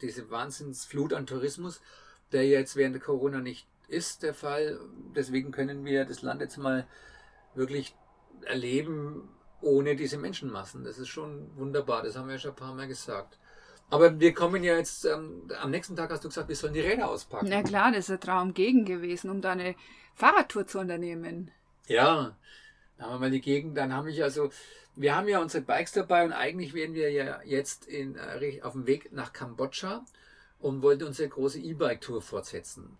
diese 0.00 0.30
Wahnsinnsflut 0.30 1.12
an 1.12 1.26
Tourismus, 1.26 1.80
der 2.32 2.46
jetzt 2.46 2.76
während 2.76 2.94
der 2.94 3.02
Corona 3.02 3.40
nicht 3.40 3.66
ist 3.88 4.22
der 4.22 4.34
Fall. 4.34 4.78
Deswegen 5.14 5.50
können 5.50 5.84
wir 5.84 6.04
das 6.04 6.22
Land 6.22 6.40
jetzt 6.40 6.56
mal 6.56 6.86
wirklich 7.54 7.94
erleben 8.44 9.28
ohne 9.60 9.96
diese 9.96 10.18
Menschenmassen. 10.18 10.84
Das 10.84 10.98
ist 10.98 11.08
schon 11.08 11.50
wunderbar. 11.56 12.02
Das 12.02 12.16
haben 12.16 12.28
wir 12.28 12.34
ja 12.34 12.40
schon 12.40 12.52
ein 12.52 12.56
paar 12.56 12.74
Mal 12.74 12.88
gesagt. 12.88 13.38
Aber 13.88 14.18
wir 14.18 14.34
kommen 14.34 14.64
ja 14.64 14.76
jetzt, 14.76 15.04
ähm, 15.04 15.48
am 15.60 15.70
nächsten 15.70 15.94
Tag 15.94 16.10
hast 16.10 16.24
du 16.24 16.28
gesagt, 16.28 16.48
wir 16.48 16.56
sollen 16.56 16.74
die 16.74 16.80
Räder 16.80 17.08
auspacken. 17.08 17.46
Na 17.48 17.62
klar, 17.62 17.92
das 17.92 18.08
ist 18.08 18.10
ein 18.10 18.20
Traum 18.20 18.52
gegen 18.52 18.84
gewesen, 18.84 19.30
um 19.30 19.40
da 19.40 19.52
eine 19.52 19.76
Fahrradtour 20.14 20.66
zu 20.66 20.80
unternehmen. 20.80 21.52
Ja, 21.86 22.36
dann 22.98 23.06
haben 23.06 23.14
wir 23.14 23.18
mal 23.20 23.30
die 23.30 23.40
Gegend, 23.40 23.76
dann 23.76 23.92
habe 23.92 24.10
ich 24.10 24.22
also, 24.22 24.50
wir 24.96 25.14
haben 25.14 25.28
ja 25.28 25.40
unsere 25.40 25.62
Bikes 25.62 25.92
dabei 25.92 26.24
und 26.24 26.32
eigentlich 26.32 26.74
wären 26.74 26.94
wir 26.94 27.12
ja 27.12 27.40
jetzt 27.44 27.86
in, 27.86 28.16
äh, 28.16 28.60
auf 28.62 28.72
dem 28.72 28.86
Weg 28.86 29.12
nach 29.12 29.32
Kambodscha 29.32 30.04
und 30.58 30.82
wollten 30.82 31.04
unsere 31.04 31.28
große 31.28 31.60
E-Bike-Tour 31.60 32.22
fortsetzen. 32.22 32.96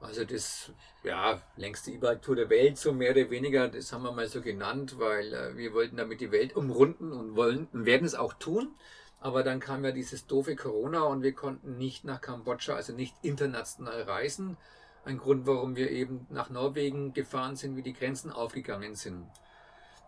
Also 0.00 0.24
das, 0.24 0.70
ja, 1.02 1.42
längste 1.56 1.90
E-Bike-Tour 1.90 2.36
der 2.36 2.50
Welt, 2.50 2.78
so 2.78 2.92
mehr 2.92 3.10
oder 3.10 3.30
weniger, 3.30 3.68
das 3.68 3.92
haben 3.92 4.04
wir 4.04 4.12
mal 4.12 4.28
so 4.28 4.40
genannt, 4.40 4.98
weil 4.98 5.34
äh, 5.34 5.56
wir 5.56 5.74
wollten 5.74 5.96
damit 5.96 6.20
die 6.20 6.30
Welt 6.30 6.54
umrunden 6.54 7.12
und 7.12 7.34
wollen 7.34 7.66
und 7.72 7.84
werden 7.84 8.06
es 8.06 8.14
auch 8.14 8.32
tun. 8.34 8.74
Aber 9.20 9.42
dann 9.42 9.58
kam 9.58 9.84
ja 9.84 9.90
dieses 9.90 10.26
doofe 10.26 10.54
Corona 10.54 11.02
und 11.02 11.22
wir 11.22 11.32
konnten 11.32 11.76
nicht 11.76 12.04
nach 12.04 12.20
Kambodscha, 12.20 12.74
also 12.74 12.92
nicht 12.92 13.14
international 13.22 14.02
reisen. 14.02 14.56
Ein 15.04 15.18
Grund, 15.18 15.46
warum 15.46 15.74
wir 15.74 15.90
eben 15.90 16.26
nach 16.30 16.50
Norwegen 16.50 17.12
gefahren 17.14 17.56
sind, 17.56 17.76
wie 17.76 17.82
die 17.82 17.94
Grenzen 17.94 18.30
aufgegangen 18.30 18.94
sind. 18.94 19.26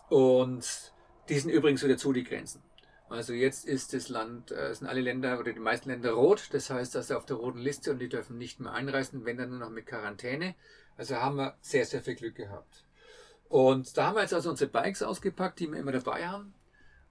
Und 0.09 0.93
die 1.29 1.39
sind 1.39 1.51
übrigens 1.51 1.83
wieder 1.83 1.97
zu, 1.97 2.13
die 2.13 2.23
Grenzen. 2.25 2.63
Also 3.11 3.33
jetzt 3.33 3.67
ist 3.67 3.93
das 3.93 4.09
Land, 4.09 4.53
äh, 4.53 4.73
sind 4.73 4.87
alle 4.87 5.01
Länder 5.01 5.41
oder 5.41 5.53
die 5.53 5.59
meisten 5.59 5.91
Länder 5.91 6.13
rot. 6.13 6.49
Das 6.53 6.71
heißt, 6.71 6.95
dass 6.95 7.09
sie 7.09 7.17
auf 7.17 7.27
der 7.27 7.37
roten 7.37 7.59
Liste 7.59 7.91
und 7.91 7.99
die 7.99 8.09
dürfen 8.09 8.39
nicht 8.39 8.61
mehr 8.61 8.73
einreisen, 8.73 9.25
wenn 9.25 9.37
dann 9.37 9.51
nur 9.51 9.59
noch 9.59 9.71
mit 9.71 9.87
Quarantäne. 9.87 10.55
Also 10.97 11.17
haben 11.17 11.37
wir 11.37 11.57
sehr, 11.61 11.85
sehr 11.85 12.03
viel 12.03 12.15
Glück 12.15 12.37
gehabt. 12.37 12.85
Und 13.49 13.97
da 13.97 14.07
haben 14.07 14.15
wir 14.15 14.23
jetzt 14.23 14.33
also 14.33 14.49
unsere 14.49 14.71
Bikes 14.71 15.03
ausgepackt, 15.03 15.59
die 15.59 15.67
wir 15.67 15.81
immer 15.81 15.91
dabei 15.91 16.29
haben. 16.29 16.55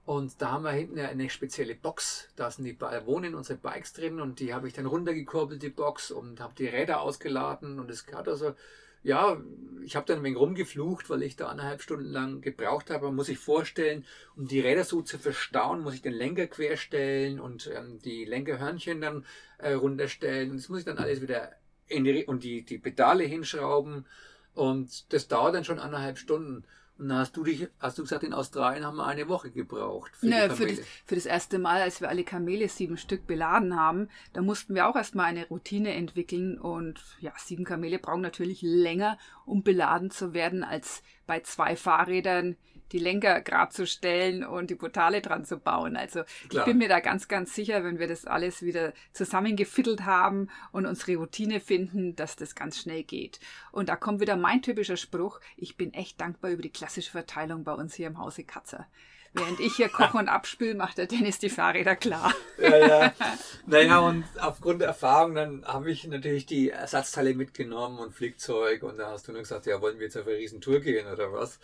Und 0.05 0.41
da 0.41 0.51
haben 0.51 0.63
wir 0.63 0.71
hinten 0.71 0.99
eine 0.99 1.29
spezielle 1.29 1.75
Box. 1.75 2.29
Da 2.37 2.49
sind 2.49 2.63
die 2.63 2.79
wohnen 2.79 3.35
unsere 3.35 3.59
Bikes 3.59 3.91
drin 3.91 4.21
und 4.21 4.39
die 4.39 4.53
habe 4.53 4.69
ich 4.69 4.73
dann 4.73 4.85
runtergekurbelt, 4.85 5.61
die 5.61 5.69
Box, 5.69 6.11
und 6.11 6.39
habe 6.39 6.55
die 6.55 6.67
Räder 6.67 7.01
ausgeladen. 7.01 7.77
Und 7.77 7.91
es 7.91 8.07
hat 8.13 8.29
also, 8.29 8.55
ja, 9.03 9.41
ich 9.83 9.95
habe 9.95 10.05
dann 10.05 10.17
ein 10.19 10.23
wenig 10.23 10.39
rumgeflucht, 10.39 11.09
weil 11.09 11.23
ich 11.23 11.35
da 11.35 11.49
eineinhalb 11.49 11.81
Stunden 11.81 12.05
lang 12.05 12.41
gebraucht 12.41 12.89
habe. 12.89 13.05
Man 13.05 13.15
muss 13.15 13.27
sich 13.27 13.39
vorstellen, 13.39 14.05
um 14.35 14.47
die 14.47 14.59
Räder 14.59 14.83
so 14.83 15.01
zu 15.01 15.17
verstauen, 15.17 15.81
muss 15.81 15.95
ich 15.95 16.01
den 16.01 16.13
Lenker 16.13 16.47
querstellen 16.47 17.39
und 17.39 17.69
ähm, 17.73 17.99
die 17.99 18.25
Lenkerhörnchen 18.25 19.01
dann 19.01 19.25
äh, 19.57 19.73
runterstellen. 19.73 20.51
Und 20.51 20.57
das 20.57 20.69
muss 20.69 20.79
ich 20.79 20.85
dann 20.85 20.97
alles 20.97 21.21
wieder 21.21 21.53
in 21.87 22.03
die, 22.03 22.25
und 22.25 22.43
die, 22.43 22.63
die 22.63 22.77
Pedale 22.77 23.23
hinschrauben. 23.23 24.05
Und 24.53 25.11
das 25.13 25.27
dauert 25.27 25.55
dann 25.55 25.65
schon 25.65 25.79
eineinhalb 25.79 26.17
Stunden. 26.17 26.65
Und 26.99 27.07
dann 27.07 27.19
hast 27.19 27.37
du 27.37 27.45
dich, 27.45 27.67
hast 27.79 27.97
du 27.97 28.01
gesagt, 28.01 28.23
in 28.23 28.33
Australien 28.33 28.85
haben 28.85 28.97
wir 28.97 29.05
eine 29.05 29.29
Woche 29.29 29.51
gebraucht. 29.51 30.11
Für, 30.17 30.27
ja, 30.27 30.49
für, 30.49 30.67
das, 30.67 30.79
für 31.05 31.15
das 31.15 31.25
erste 31.25 31.57
Mal, 31.57 31.81
als 31.81 32.01
wir 32.01 32.09
alle 32.09 32.25
Kamele 32.25 32.67
sieben 32.67 32.97
Stück 32.97 33.25
beladen 33.25 33.79
haben, 33.79 34.09
da 34.33 34.41
mussten 34.41 34.75
wir 34.75 34.85
auch 34.85 34.97
erstmal 34.97 35.27
eine 35.27 35.47
Routine 35.47 35.93
entwickeln. 35.93 36.59
Und 36.59 37.01
ja, 37.21 37.31
sieben 37.37 37.63
Kamele 37.63 37.99
brauchen 37.99 38.21
natürlich 38.21 38.61
länger, 38.61 39.17
um 39.45 39.63
beladen 39.63 40.11
zu 40.11 40.33
werden, 40.33 40.65
als 40.65 41.01
bei 41.25 41.39
zwei 41.39 41.77
Fahrrädern 41.77 42.57
die 42.91 42.99
Lenker 42.99 43.41
gerade 43.41 43.71
zu 43.71 43.85
stellen 43.85 44.43
und 44.43 44.69
die 44.69 44.75
Portale 44.75 45.21
dran 45.21 45.45
zu 45.45 45.57
bauen. 45.57 45.95
Also 45.95 46.23
Klar. 46.49 46.63
ich 46.63 46.65
bin 46.65 46.77
mir 46.77 46.89
da 46.89 46.99
ganz, 46.99 47.27
ganz 47.27 47.53
sicher, 47.53 47.83
wenn 47.83 47.99
wir 47.99 48.07
das 48.07 48.25
alles 48.25 48.61
wieder 48.61 48.93
zusammengefittelt 49.13 50.05
haben 50.05 50.49
und 50.71 50.85
unsere 50.85 51.17
Routine 51.17 51.59
finden, 51.59 52.15
dass 52.15 52.35
das 52.35 52.55
ganz 52.55 52.79
schnell 52.79 53.03
geht. 53.03 53.39
Und 53.71 53.89
da 53.89 53.95
kommt 53.95 54.21
wieder 54.21 54.35
mein 54.35 54.61
typischer 54.61 54.97
Spruch, 54.97 55.39
ich 55.57 55.77
bin 55.77 55.93
echt 55.93 56.19
dankbar 56.19 56.51
über 56.51 56.61
die 56.61 56.71
klassische 56.71 57.11
Verteilung 57.11 57.63
bei 57.63 57.73
uns 57.73 57.93
hier 57.95 58.07
im 58.07 58.17
Hause 58.17 58.43
Katzer. 58.43 58.87
Während 59.33 59.59
ich 59.59 59.75
hier 59.75 59.89
koche 59.89 60.17
und 60.17 60.27
abspüle, 60.29 60.73
macht 60.73 60.97
der 60.97 61.05
Dennis 61.05 61.37
die 61.37 61.49
Fahrräder 61.49 61.95
klar. 61.95 62.33
Ja, 62.57 62.77
ja. 62.77 63.13
Naja, 63.67 63.99
und 63.99 64.25
aufgrund 64.39 64.81
der 64.81 64.87
Erfahrung, 64.87 65.35
dann 65.35 65.63
habe 65.65 65.91
ich 65.91 66.07
natürlich 66.07 66.47
die 66.47 66.71
Ersatzteile 66.71 67.35
mitgenommen 67.35 67.99
und 67.99 68.13
Flickzeug 68.13 68.81
und 68.81 68.97
da 68.97 69.11
hast 69.11 69.27
du 69.27 69.31
nur 69.31 69.41
gesagt, 69.41 69.67
ja, 69.67 69.79
wollen 69.81 69.99
wir 69.99 70.05
jetzt 70.05 70.17
auf 70.17 70.25
eine 70.25 70.37
Riesentour 70.37 70.79
gehen 70.79 71.07
oder 71.07 71.31
was? 71.31 71.59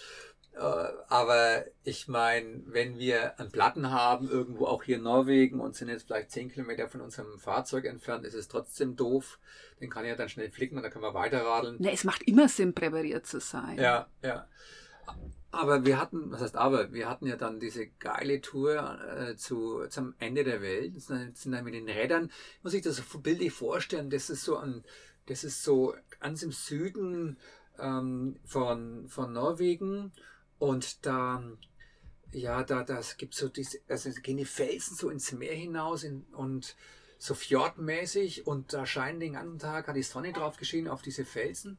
Äh, 0.55 0.87
aber 1.09 1.65
ich 1.83 2.07
meine, 2.07 2.63
wenn 2.67 2.97
wir 2.97 3.37
einen 3.39 3.51
Platten 3.51 3.91
haben, 3.91 4.29
irgendwo 4.29 4.67
auch 4.67 4.83
hier 4.83 4.97
in 4.97 5.03
Norwegen 5.03 5.59
und 5.59 5.75
sind 5.75 5.89
jetzt 5.89 6.07
vielleicht 6.07 6.31
10 6.31 6.51
Kilometer 6.51 6.87
von 6.87 7.01
unserem 7.01 7.37
Fahrzeug 7.39 7.85
entfernt, 7.85 8.25
ist 8.25 8.35
es 8.35 8.47
trotzdem 8.47 8.95
doof. 8.95 9.39
Den 9.81 9.89
kann 9.89 10.05
ich 10.05 10.09
ja 10.09 10.15
dann 10.15 10.29
schnell 10.29 10.49
flicken 10.49 10.77
und 10.77 10.83
dann 10.83 10.91
können 10.91 11.03
wir 11.03 11.13
weiterradeln. 11.13 11.75
Ne, 11.79 11.91
es 11.91 12.05
macht 12.05 12.23
immer 12.23 12.47
Sinn, 12.47 12.73
präpariert 12.73 13.25
zu 13.25 13.41
sein. 13.41 13.77
Ja, 13.77 14.07
ja. 14.21 14.47
Aber 15.51 15.85
wir 15.85 15.99
hatten, 15.99 16.31
was 16.31 16.41
heißt 16.41 16.55
aber, 16.55 16.93
wir 16.93 17.09
hatten 17.09 17.27
ja 17.27 17.35
dann 17.35 17.59
diese 17.59 17.87
geile 17.87 18.41
Tour 18.41 18.99
äh, 19.17 19.35
zu, 19.35 19.85
zum 19.89 20.13
Ende 20.19 20.43
der 20.43 20.61
Welt, 20.61 21.01
sind 21.01 21.37
dann 21.45 21.63
mit 21.65 21.73
den 21.73 21.87
Rädern, 21.87 22.31
muss 22.63 22.73
ich 22.73 22.81
das 22.81 22.97
so 22.97 23.19
bildlich 23.19 23.53
vorstellen, 23.53 24.09
das 24.09 24.29
ist 24.29 24.43
so 24.43 24.57
an, 24.57 24.83
das 25.27 25.43
ist 25.43 25.63
so 25.63 25.95
ganz 26.19 26.43
im 26.43 26.51
Süden 26.51 27.37
ähm, 27.79 28.37
von, 28.45 29.07
von 29.07 29.33
Norwegen 29.33 30.11
und 30.59 31.05
da, 31.05 31.43
ja, 32.31 32.63
da, 32.63 32.83
das 32.83 33.17
gibt 33.17 33.35
so 33.35 33.49
diese, 33.49 33.79
also 33.87 34.09
gehen 34.21 34.37
die 34.37 34.45
Felsen 34.45 34.95
so 34.95 35.09
ins 35.09 35.31
Meer 35.31 35.55
hinaus 35.55 36.03
in, 36.03 36.25
und 36.33 36.75
so 37.17 37.33
fjordmäßig 37.33 38.45
und 38.45 38.73
da 38.73 38.85
scheint 38.85 39.21
den 39.21 39.33
ganzen 39.33 39.59
Tag, 39.59 39.87
hat 39.87 39.95
die 39.95 40.03
Sonne 40.03 40.33
drauf 40.33 40.57
geschienen 40.57 40.87
auf 40.87 41.01
diese 41.01 41.25
Felsen. 41.25 41.77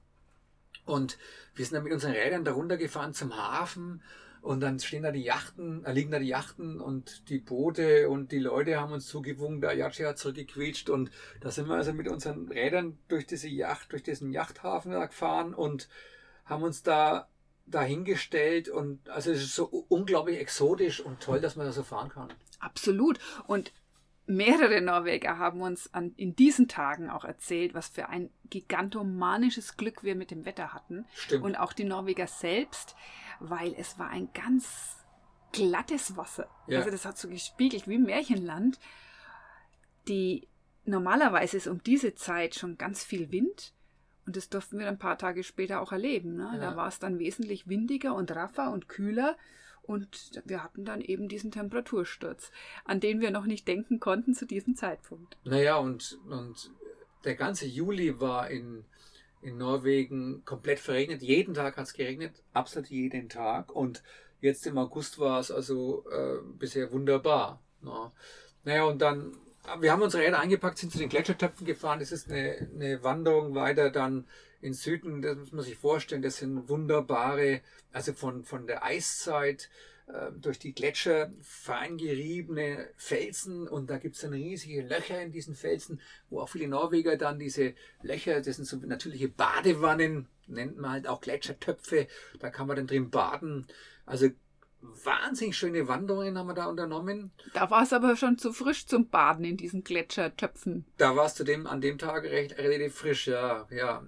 Und 0.85 1.19
wir 1.55 1.65
sind 1.65 1.75
dann 1.75 1.85
mit 1.85 1.93
unseren 1.93 2.13
Rädern 2.13 2.45
darunter 2.45 2.77
gefahren 2.77 3.13
zum 3.13 3.37
Hafen 3.37 4.03
und 4.41 4.61
dann 4.61 4.79
stehen 4.79 5.03
da 5.03 5.11
die 5.11 5.25
Yachten, 5.25 5.83
da 5.83 5.91
liegen 5.91 6.13
da 6.13 6.21
die 6.21 6.29
Yachten 6.29 6.81
und 6.81 7.29
die 7.29 7.41
Boote 7.41 8.09
und 8.09 8.31
die 8.31 8.39
Leute 8.39 8.79
haben 8.81 8.93
uns 8.93 9.09
zugewunken, 9.09 9.61
der 9.61 9.71
Ayachi 9.71 10.05
hat 10.05 10.19
zurückgequetscht 10.19 10.89
und 10.89 11.11
da 11.41 11.51
sind 11.51 11.69
wir 11.69 11.75
also 11.75 11.93
mit 11.93 12.07
unseren 12.07 12.49
Rädern 12.49 12.99
durch 13.09 13.27
diese 13.27 13.49
Yacht, 13.49 13.91
durch 13.91 14.05
diesen 14.05 14.33
Yachthafen 14.33 14.93
gefahren 14.93 15.53
und 15.53 15.89
haben 16.45 16.63
uns 16.63 16.85
da 16.85 17.29
dahingestellt 17.67 18.69
und 18.69 19.09
also 19.09 19.31
es 19.31 19.43
ist 19.43 19.55
so 19.55 19.87
unglaublich 19.89 20.39
exotisch 20.39 21.01
und 21.01 21.21
toll, 21.21 21.41
dass 21.41 21.57
man 21.57 21.67
da 21.67 21.73
so 21.73 21.83
fahren 21.83 22.09
kann. 22.09 22.33
Absolut. 22.61 23.19
Und 23.47 23.73
mehrere 24.27 24.81
Norweger 24.81 25.39
haben 25.39 25.61
uns 25.61 25.93
an, 25.93 26.13
in 26.17 26.37
diesen 26.37 26.69
Tagen 26.69 27.11
auch 27.11 27.25
erzählt, 27.25 27.75
was 27.75 27.89
für 27.89 28.09
ein 28.09 28.31
gigantomanisches 28.51 29.77
Glück 29.77 30.05
wir 30.05 30.15
mit 30.15 30.31
dem 30.31 30.45
Wetter 30.45 30.73
hatten. 30.73 31.07
Stimmt. 31.15 31.45
Und 31.45 31.57
auch 31.57 31.73
die 31.73 31.85
Norweger 31.85 32.27
selbst, 32.27 32.95
weil 33.41 33.75
es 33.77 33.99
war 33.99 34.11
ein 34.11 34.29
ganz 34.33 34.97
glattes 35.53 36.17
Wasser. 36.17 36.49
Ja. 36.67 36.79
Also 36.79 36.91
das 36.91 37.05
hat 37.05 37.19
so 37.19 37.29
gespiegelt 37.29 37.89
wie 37.89 37.99
Märchenland. 37.99 38.79
Die 40.09 40.47
normalerweise 40.85 41.57
ist 41.57 41.67
um 41.67 41.83
diese 41.83 42.15
Zeit 42.15 42.55
schon 42.55 42.79
ganz 42.79 43.05
viel 43.05 43.33
Wind 43.33 43.73
und 44.27 44.37
das 44.37 44.49
durften 44.49 44.79
wir 44.79 44.89
ein 44.89 44.99
paar 44.99 45.19
Tage 45.19 45.45
später 45.45 45.81
auch 45.81 45.93
erleben. 45.93 46.37
Ne? 46.37 46.51
Ja. 46.55 46.59
Da 46.59 46.77
war 46.77 46.89
es 46.89 46.99
dann 46.99 47.19
wesentlich 47.19 47.69
windiger 47.69 48.15
und 48.15 48.35
raffer 48.35 48.73
und 48.73 48.89
kühler. 48.89 49.37
Und 49.83 50.43
wir 50.45 50.65
hatten 50.65 50.85
dann 50.85 51.01
eben 51.01 51.29
diesen 51.29 51.53
Temperatursturz, 51.53 52.51
an 52.85 52.99
den 52.99 53.21
wir 53.21 53.31
noch 53.31 53.47
nicht 53.47 53.69
denken 53.69 54.01
konnten 54.01 54.35
zu 54.35 54.45
diesem 54.45 54.75
Zeitpunkt. 54.75 55.37
Naja, 55.45 55.77
und, 55.77 56.19
und 56.29 56.73
der 57.25 57.37
ganze 57.37 57.67
Juli 57.67 58.21
war 58.21 58.51
in, 58.51 58.85
in 59.43 59.59
Norwegen 59.59 60.45
komplett 60.45 60.81
verregnet. 60.81 61.23
Jeden 61.23 61.55
Tag 61.55 61.77
hat 61.77 61.87
es 61.87 61.93
geregnet, 61.93 62.43
absolut 62.53 62.89
jeden 62.89 63.29
Tag. 63.29 63.71
Und 63.71 64.03
jetzt 64.41 64.67
im 64.67 64.77
August 64.77 65.21
war 65.21 65.39
es 65.39 65.53
also 65.53 66.05
äh, 66.11 66.39
bisher 66.59 66.91
wunderbar. 66.91 67.63
Ne? 67.81 68.11
Naja, 68.65 68.85
und 68.87 69.01
dann 69.01 69.37
wir 69.81 69.93
haben 69.93 70.03
unsere 70.03 70.23
Räder 70.23 70.39
eingepackt, 70.39 70.79
sind 70.79 70.93
zu 70.93 70.99
den 70.99 71.09
Gletschertöpfen 71.09 71.67
gefahren. 71.67 72.01
Das 72.01 72.13
ist 72.13 72.31
eine, 72.31 72.69
eine 72.75 73.03
Wanderung 73.03 73.55
weiter 73.55 73.91
dann 73.91 74.27
in 74.61 74.75
Süden. 74.75 75.23
Das 75.23 75.37
muss 75.37 75.53
man 75.53 75.65
sich 75.65 75.77
vorstellen. 75.77 76.23
Das 76.23 76.37
sind 76.37 76.69
wunderbare, 76.69 77.61
also 77.93 78.13
von, 78.13 78.45
von 78.45 78.67
der 78.67 78.85
Eiszeit 78.85 79.69
äh, 80.07 80.31
durch 80.41 80.59
die 80.59 80.73
Gletscher 80.73 81.33
fein 81.43 81.99
geriebene 81.99 82.89
Felsen 82.97 83.67
und 83.67 83.91
da 83.91 83.99
gibt 83.99 84.15
es 84.15 84.23
dann 84.23 84.33
riesige 84.33 84.83
Löcher 84.83 85.21
in 85.21 85.33
diesen 85.33 85.57
Felsen, 85.57 86.01
wo 86.31 86.41
auch 86.41 86.49
viele 86.49 86.69
Norweger 86.69 87.17
dann 87.17 87.39
diese 87.39 87.75
Löcher, 88.03 88.41
das 88.41 88.57
sind 88.57 88.67
so 88.67 88.77
natürliche 88.77 89.29
Badewannen, 89.29 90.29
nennt 90.47 90.79
man 90.79 90.93
halt 90.93 91.09
auch 91.09 91.21
Gletschertöpfe, 91.21 92.07
da 92.39 92.51
kann 92.51 92.69
man 92.69 92.77
dann 92.77 92.87
drin 92.87 93.11
baden. 93.11 93.67
Also 94.05 94.29
wahnsinnig 95.05 95.57
schöne 95.57 95.89
Wanderungen 95.89 96.39
haben 96.39 96.49
wir 96.49 96.55
da 96.55 96.67
unternommen. 96.67 97.31
Da 97.55 97.71
war 97.71 97.83
es 97.83 97.93
aber 97.93 98.17
schon 98.17 98.39
zu 98.39 98.53
frisch 98.53 98.87
zum 98.87 99.09
Baden 99.09 99.45
in 99.45 99.57
diesen 99.57 99.85
Gletschertöpfen. 99.85 100.85
Da 100.99 101.17
war 101.17 101.27
es 101.27 101.35
zudem 101.35 101.67
an 101.67 101.81
dem 101.81 101.99
Tag 101.99 102.25
recht 102.25 102.59
relativ 102.59 102.95
frisch, 102.95 103.27
ja, 103.27 103.67
ja. 103.71 104.03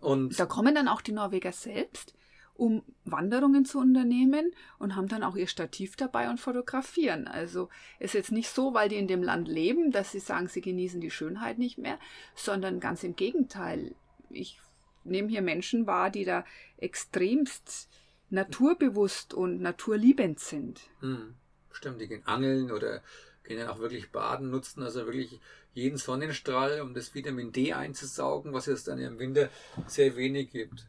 Und 0.00 0.38
da 0.38 0.46
kommen 0.46 0.74
dann 0.74 0.88
auch 0.88 1.00
die 1.00 1.12
Norweger 1.12 1.52
selbst, 1.52 2.14
um 2.54 2.82
Wanderungen 3.04 3.64
zu 3.64 3.78
unternehmen 3.78 4.52
und 4.78 4.94
haben 4.96 5.08
dann 5.08 5.22
auch 5.22 5.34
ihr 5.34 5.46
Stativ 5.46 5.96
dabei 5.96 6.28
und 6.28 6.38
fotografieren. 6.38 7.26
Also 7.26 7.68
ist 7.98 8.14
jetzt 8.14 8.30
nicht 8.30 8.50
so, 8.50 8.74
weil 8.74 8.88
die 8.88 8.96
in 8.96 9.08
dem 9.08 9.22
Land 9.22 9.48
leben, 9.48 9.90
dass 9.90 10.12
sie 10.12 10.20
sagen, 10.20 10.48
sie 10.48 10.60
genießen 10.60 11.00
die 11.00 11.10
Schönheit 11.10 11.58
nicht 11.58 11.78
mehr, 11.78 11.98
sondern 12.34 12.80
ganz 12.80 13.02
im 13.02 13.16
Gegenteil. 13.16 13.94
Ich 14.30 14.60
nehme 15.04 15.28
hier 15.28 15.42
Menschen 15.42 15.86
wahr, 15.86 16.10
die 16.10 16.24
da 16.24 16.44
extremst 16.76 17.88
naturbewusst 18.34 19.34
und 19.34 19.60
naturliebend 19.60 20.40
sind. 20.40 20.80
Hm, 21.00 21.34
stimmt, 21.72 22.00
die 22.00 22.08
gehen 22.08 22.26
angeln 22.26 22.70
oder 22.70 23.02
gehen 23.44 23.58
dann 23.58 23.68
auch 23.68 23.78
wirklich 23.78 24.10
baden, 24.10 24.50
nutzen 24.50 24.82
also 24.82 25.06
wirklich 25.06 25.40
jeden 25.72 25.98
Sonnenstrahl, 25.98 26.80
um 26.80 26.94
das 26.94 27.14
Vitamin 27.14 27.52
D 27.52 27.72
einzusaugen, 27.72 28.52
was 28.52 28.68
es 28.68 28.84
dann 28.84 28.98
im 28.98 29.18
Winter 29.18 29.48
sehr 29.86 30.16
wenig 30.16 30.50
gibt. 30.50 30.86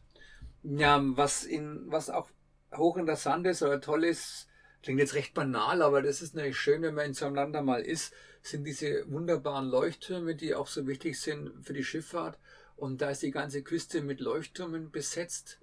Ja, 0.64 1.02
was 1.02 1.44
in, 1.44 1.92
was 1.92 2.10
auch 2.10 2.30
hochinteressant 2.74 3.46
ist 3.48 3.62
oder 3.62 3.82
toll 3.82 4.04
ist, 4.04 4.48
klingt 4.84 5.00
jetzt 5.00 5.16
recht 5.16 5.34
banal, 5.34 5.82
aber 5.82 6.02
das 6.02 6.22
ist 6.22 6.36
natürlich 6.36 6.58
schön, 6.58 6.82
wenn 6.82 6.96
man 6.96 7.08
in 7.08 7.14
so 7.14 7.25
einem 7.25 7.36
Land 7.36 7.56
einmal 7.56 7.82
ist, 7.82 8.14
sind 8.42 8.64
diese 8.64 9.10
wunderbaren 9.12 9.68
Leuchttürme, 9.68 10.36
die 10.36 10.54
auch 10.54 10.68
so 10.68 10.86
wichtig 10.88 11.20
sind 11.20 11.66
für 11.66 11.74
die 11.74 11.84
Schifffahrt. 11.84 12.38
Und 12.75 13.02
da 13.02 13.10
ist 13.10 13.24
die 13.24 13.32
ganze 13.32 13.64
Küste 13.64 14.02
mit 14.02 14.20
Leuchttürmen 14.20 14.92
besetzt, 14.92 15.60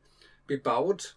bebaut 0.47 1.17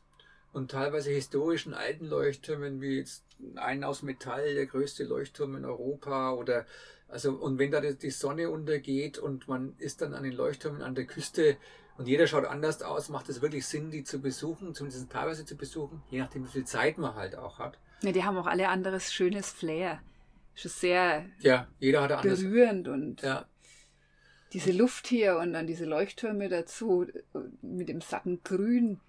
und 0.55 0.71
teilweise 0.71 1.11
historischen 1.11 1.73
alten 1.73 2.05
Leuchttürmen, 2.05 2.79
wie 2.79 2.97
jetzt 2.97 3.25
einen 3.55 3.83
aus 3.83 4.03
Metall, 4.03 4.53
der 4.53 4.65
größte 4.65 5.03
Leuchtturm 5.03 5.57
in 5.57 5.65
Europa 5.65 6.31
oder 6.31 6.65
also 7.09 7.33
und 7.33 7.59
wenn 7.59 7.71
da 7.71 7.81
die 7.81 8.09
Sonne 8.09 8.49
untergeht 8.49 9.17
und 9.17 9.49
man 9.49 9.75
ist 9.79 10.01
dann 10.01 10.13
an 10.13 10.23
den 10.23 10.31
Leuchttürmen 10.31 10.81
an 10.81 10.95
der 10.95 11.05
Küste 11.05 11.57
und 11.97 12.07
jeder 12.07 12.25
schaut 12.25 12.45
anders 12.45 12.81
aus, 12.81 13.09
macht 13.09 13.27
es 13.27 13.41
wirklich 13.41 13.67
Sinn, 13.67 13.91
die 13.91 14.05
zu 14.05 14.21
besuchen, 14.21 14.73
zumindest 14.73 15.11
teilweise 15.11 15.45
zu 15.45 15.57
besuchen, 15.57 16.01
je 16.09 16.19
nachdem, 16.19 16.45
wie 16.45 16.51
viel 16.51 16.65
Zeit 16.65 16.97
man 16.97 17.15
halt 17.15 17.35
auch 17.35 17.59
hat. 17.59 17.77
Ja, 18.01 18.13
die 18.13 18.23
haben 18.23 18.37
auch 18.37 18.47
alle 18.47 18.69
anderes 18.69 19.13
schönes 19.13 19.49
Flair. 19.49 20.01
Schon 20.53 20.71
sehr 20.71 21.25
ja, 21.39 21.67
jeder 21.79 22.01
hat 22.01 22.13
anders. 22.13 22.39
berührend 22.39 22.87
und 22.87 23.21
ja. 23.21 23.45
diese 24.53 24.71
Luft 24.71 25.07
hier 25.07 25.37
und 25.37 25.51
dann 25.51 25.67
diese 25.67 25.83
Leuchttürme 25.83 26.47
dazu 26.47 27.07
mit 27.61 27.89
dem 27.89 27.99
satten 27.99 28.41
Grün 28.41 29.01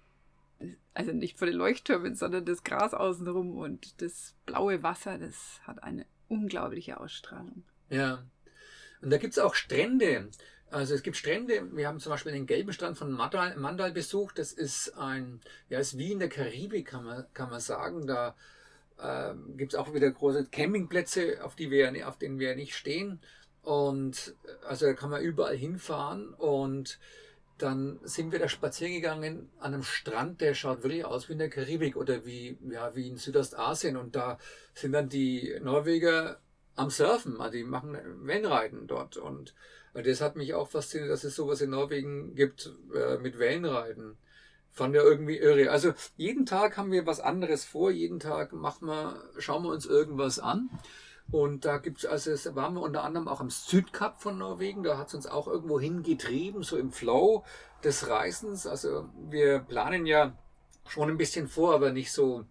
also 0.97 1.11
nicht 1.11 1.37
von 1.37 1.47
den 1.47 1.57
Leuchttürmen, 1.57 2.15
sondern 2.15 2.43
das 2.45 2.63
Gras 2.63 2.95
außenrum 2.95 3.55
und 3.55 4.01
das 4.01 4.33
blaue 4.47 4.81
Wasser, 4.81 5.19
das 5.19 5.59
hat 5.63 5.83
eine 5.83 6.07
unglaubliche 6.27 6.99
Ausstrahlung. 6.99 7.63
Ja. 7.89 8.23
Und 9.01 9.11
da 9.11 9.17
gibt 9.17 9.33
es 9.33 9.39
auch 9.39 9.53
Strände. 9.53 10.29
Also 10.71 10.95
es 10.95 11.03
gibt 11.03 11.15
Strände, 11.15 11.69
wir 11.75 11.87
haben 11.87 11.99
zum 11.99 12.11
Beispiel 12.11 12.31
den 12.31 12.47
gelben 12.47 12.73
Strand 12.73 12.97
von 12.97 13.11
Mandal, 13.11 13.55
Mandal 13.57 13.91
besucht. 13.91 14.39
Das 14.39 14.51
ist 14.51 14.97
ein, 14.97 15.39
ja, 15.69 15.77
ist 15.77 15.99
wie 15.99 16.13
in 16.13 16.19
der 16.19 16.29
Karibik, 16.29 16.87
kann 16.87 17.05
man, 17.05 17.25
kann 17.35 17.51
man 17.51 17.59
sagen. 17.59 18.07
Da 18.07 18.35
äh, 18.97 19.35
gibt 19.55 19.73
es 19.73 19.79
auch 19.79 19.93
wieder 19.93 20.09
große 20.09 20.47
Campingplätze, 20.47 21.43
auf, 21.43 21.55
die 21.55 21.69
wir, 21.69 22.07
auf 22.07 22.17
denen 22.17 22.39
wir 22.39 22.55
nicht 22.55 22.75
stehen. 22.75 23.21
Und 23.61 24.33
also 24.67 24.87
da 24.87 24.93
kann 24.93 25.11
man 25.11 25.21
überall 25.21 25.55
hinfahren 25.55 26.33
und 26.33 26.97
dann 27.57 27.99
sind 28.03 28.31
wir 28.31 28.39
da 28.39 28.47
spazieren 28.47 28.93
gegangen 28.93 29.49
an 29.59 29.73
einem 29.73 29.83
Strand, 29.83 30.41
der 30.41 30.53
schaut 30.53 30.83
wirklich 30.83 31.05
aus 31.05 31.27
wie 31.27 31.33
in 31.33 31.39
der 31.39 31.49
Karibik 31.49 31.95
oder 31.95 32.25
wie, 32.25 32.57
ja, 32.69 32.95
wie 32.95 33.07
in 33.07 33.17
Südostasien. 33.17 33.97
Und 33.97 34.15
da 34.15 34.37
sind 34.73 34.91
dann 34.91 35.09
die 35.09 35.57
Norweger 35.61 36.39
am 36.75 36.89
Surfen, 36.89 37.41
also 37.41 37.57
die 37.57 37.63
machen 37.63 37.97
Wellenreiten 38.25 38.87
dort. 38.87 39.17
Und 39.17 39.55
das 39.93 40.21
hat 40.21 40.35
mich 40.35 40.53
auch 40.53 40.69
fasziniert, 40.69 41.09
dass 41.09 41.23
es 41.23 41.35
sowas 41.35 41.61
in 41.61 41.71
Norwegen 41.71 42.35
gibt 42.35 42.71
äh, 42.93 43.17
mit 43.17 43.39
Wellenreiten. 43.39 44.17
Fand 44.71 44.93
ja 44.93 45.01
irgendwie 45.01 45.37
irre. 45.37 45.71
Also 45.71 45.93
jeden 46.15 46.45
Tag 46.45 46.77
haben 46.77 46.91
wir 46.91 47.07
was 47.07 47.19
anderes 47.19 47.65
vor, 47.65 47.89
jeden 47.89 48.19
Tag 48.19 48.53
machen 48.53 48.87
wir, 48.87 49.23
schauen 49.39 49.63
wir 49.63 49.71
uns 49.71 49.87
irgendwas 49.87 50.37
an. 50.37 50.69
Und 51.31 51.65
da 51.65 51.77
gibt's 51.77 52.05
also, 52.05 52.31
es 52.31 52.55
waren 52.55 52.75
wir 52.75 52.81
unter 52.81 53.03
anderem 53.03 53.27
auch 53.27 53.41
am 53.41 53.49
Südkap 53.49 54.21
von 54.21 54.37
Norwegen, 54.37 54.83
da 54.83 54.97
hat 54.97 55.07
es 55.07 55.13
uns 55.13 55.27
auch 55.27 55.47
irgendwo 55.47 55.79
hingetrieben, 55.79 56.63
so 56.63 56.77
im 56.77 56.91
Flow 56.91 57.43
des 57.83 58.07
Reisens. 58.07 58.65
Also 58.65 59.09
wir 59.29 59.59
planen 59.59 60.05
ja 60.05 60.37
schon 60.87 61.09
ein 61.09 61.17
bisschen 61.17 61.47
vor, 61.49 61.73
aber 61.73 61.91
nicht 61.91 62.13
so 62.13 62.45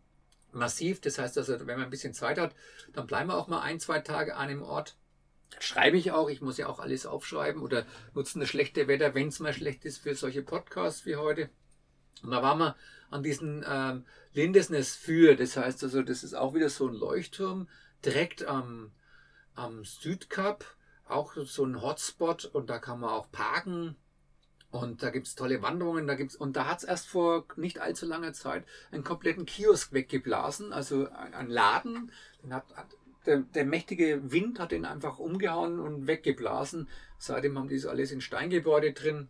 massiv. 0.52 1.00
Das 1.00 1.18
heißt 1.18 1.38
also, 1.38 1.58
wenn 1.60 1.78
man 1.78 1.84
ein 1.84 1.90
bisschen 1.90 2.12
Zeit 2.12 2.38
hat, 2.38 2.54
dann 2.92 3.06
bleiben 3.06 3.30
wir 3.30 3.38
auch 3.38 3.48
mal 3.48 3.60
ein, 3.60 3.80
zwei 3.80 4.00
Tage 4.00 4.36
an 4.36 4.48
dem 4.48 4.62
Ort. 4.62 4.96
Schreibe 5.58 5.96
ich 5.96 6.12
auch, 6.12 6.28
ich 6.28 6.42
muss 6.42 6.58
ja 6.58 6.66
auch 6.66 6.80
alles 6.80 7.06
aufschreiben 7.06 7.62
oder 7.62 7.86
nutzen 8.14 8.40
das 8.40 8.48
schlechte 8.48 8.88
Wetter, 8.88 9.14
wenn 9.14 9.28
es 9.28 9.40
mal 9.40 9.54
schlecht 9.54 9.84
ist 9.84 9.98
für 9.98 10.14
solche 10.14 10.42
Podcasts 10.42 11.06
wie 11.06 11.16
heute. 11.16 11.48
Und 12.22 12.30
da 12.30 12.42
waren 12.42 12.58
wir 12.58 12.76
an 13.10 13.22
diesen 13.22 13.64
ähm, 13.68 14.04
Lindesnes 14.32 14.94
für, 14.94 15.36
das 15.36 15.56
heißt 15.56 15.82
also, 15.84 16.02
das 16.02 16.24
ist 16.24 16.34
auch 16.34 16.54
wieder 16.54 16.68
so 16.68 16.88
ein 16.88 16.94
Leuchtturm, 16.94 17.68
direkt 18.04 18.44
am, 18.44 18.92
am 19.54 19.84
Südkap, 19.84 20.64
auch 21.08 21.34
so 21.36 21.64
ein 21.64 21.80
Hotspot 21.82 22.44
und 22.44 22.68
da 22.68 22.78
kann 22.78 23.00
man 23.00 23.10
auch 23.10 23.30
parken. 23.30 23.96
Und 24.72 25.02
da 25.02 25.10
gibt 25.10 25.28
es 25.28 25.36
tolle 25.36 25.62
Wanderungen, 25.62 26.06
da 26.06 26.16
gibt's, 26.16 26.36
und 26.36 26.56
da 26.56 26.66
hat 26.66 26.78
es 26.78 26.84
erst 26.84 27.06
vor 27.08 27.46
nicht 27.56 27.78
allzu 27.78 28.04
langer 28.04 28.32
Zeit 28.32 28.64
einen 28.90 29.04
kompletten 29.04 29.46
Kiosk 29.46 29.92
weggeblasen, 29.92 30.72
also 30.72 31.08
ein, 31.08 31.34
ein 31.34 31.48
Laden, 31.48 32.10
den 32.42 32.52
hat 32.52 32.64
der, 33.26 33.38
der, 33.38 33.64
mächtige 33.64 34.30
Wind 34.30 34.58
hat 34.58 34.72
den 34.72 34.84
einfach 34.84 35.18
umgehauen 35.18 35.80
und 35.80 36.06
weggeblasen. 36.06 36.88
Seitdem 37.18 37.58
haben 37.58 37.68
die 37.68 37.78
so 37.78 37.88
alles 37.88 38.12
in 38.12 38.20
Steingebäude 38.20 38.92
drin. 38.92 39.28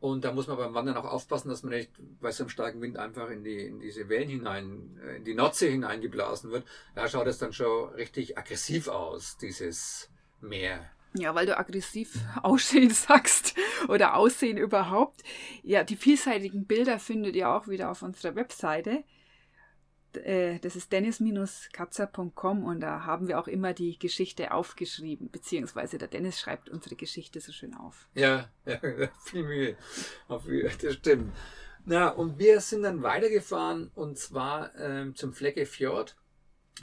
Und 0.00 0.24
da 0.24 0.32
muss 0.32 0.46
man 0.46 0.56
beim 0.56 0.72
Wandern 0.72 0.96
auch 0.96 1.04
aufpassen, 1.04 1.50
dass 1.50 1.62
man 1.62 1.74
nicht 1.74 1.90
bei 2.20 2.32
so 2.32 2.42
einem 2.42 2.48
starken 2.48 2.80
Wind 2.80 2.96
einfach 2.96 3.28
in, 3.28 3.44
die, 3.44 3.66
in 3.66 3.80
diese 3.80 4.08
Wellen 4.08 4.30
hinein, 4.30 4.98
äh, 5.04 5.16
in 5.16 5.24
die 5.24 5.34
Nordsee 5.34 5.70
hineingeblasen 5.70 6.50
wird. 6.50 6.64
Da 6.94 7.06
schaut 7.06 7.26
es 7.26 7.38
dann 7.38 7.52
schon 7.52 7.90
richtig 7.90 8.38
aggressiv 8.38 8.88
aus, 8.88 9.36
dieses 9.36 10.10
Meer. 10.40 10.90
Ja, 11.12 11.34
weil 11.34 11.44
du 11.44 11.58
aggressiv 11.58 12.18
aussehen 12.42 12.90
sagst 12.90 13.54
oder 13.88 14.14
aussehen 14.16 14.56
überhaupt. 14.56 15.22
Ja, 15.62 15.84
die 15.84 15.96
vielseitigen 15.96 16.64
Bilder 16.64 16.98
findet 16.98 17.36
ihr 17.36 17.50
auch 17.50 17.68
wieder 17.68 17.90
auf 17.90 18.00
unserer 18.00 18.34
Webseite. 18.36 19.04
Äh, 20.16 20.58
das 20.60 20.76
ist 20.76 20.92
dennis-katzer.com 20.92 22.64
und 22.64 22.80
da 22.80 23.04
haben 23.04 23.28
wir 23.28 23.38
auch 23.38 23.48
immer 23.48 23.72
die 23.72 23.98
Geschichte 23.98 24.52
aufgeschrieben, 24.52 25.30
beziehungsweise 25.30 25.98
der 25.98 26.08
Dennis 26.08 26.40
schreibt 26.40 26.68
unsere 26.68 26.96
Geschichte 26.96 27.40
so 27.40 27.52
schön 27.52 27.74
auf. 27.74 28.08
Ja, 28.14 28.50
ja 28.66 28.78
viel 29.24 29.44
Mühe. 29.44 29.76
Das 30.28 30.94
stimmt. 30.94 31.32
Na, 31.84 32.08
und 32.08 32.38
wir 32.38 32.60
sind 32.60 32.82
dann 32.82 33.02
weitergefahren 33.02 33.90
und 33.94 34.18
zwar 34.18 34.74
ähm, 34.76 35.14
zum 35.14 35.32
Fleckefjord. 35.32 36.16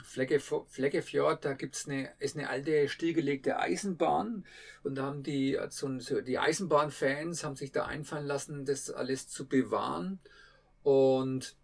Flecke, 0.04 0.38
Fleckefjord, 0.38 1.44
da 1.44 1.54
gibt's 1.54 1.88
eine, 1.88 2.12
ist 2.18 2.36
eine 2.36 2.48
alte 2.48 2.88
stillgelegte 2.88 3.58
Eisenbahn 3.58 4.44
und 4.82 4.94
da 4.94 5.02
haben 5.04 5.22
die, 5.22 5.58
so, 5.70 6.20
die 6.20 6.38
Eisenbahnfans 6.38 7.42
haben 7.42 7.56
sich 7.56 7.72
da 7.72 7.86
einfallen 7.86 8.26
lassen, 8.26 8.64
das 8.64 8.90
alles 8.90 9.28
zu 9.28 9.48
bewahren. 9.48 10.20
Und 10.82 11.56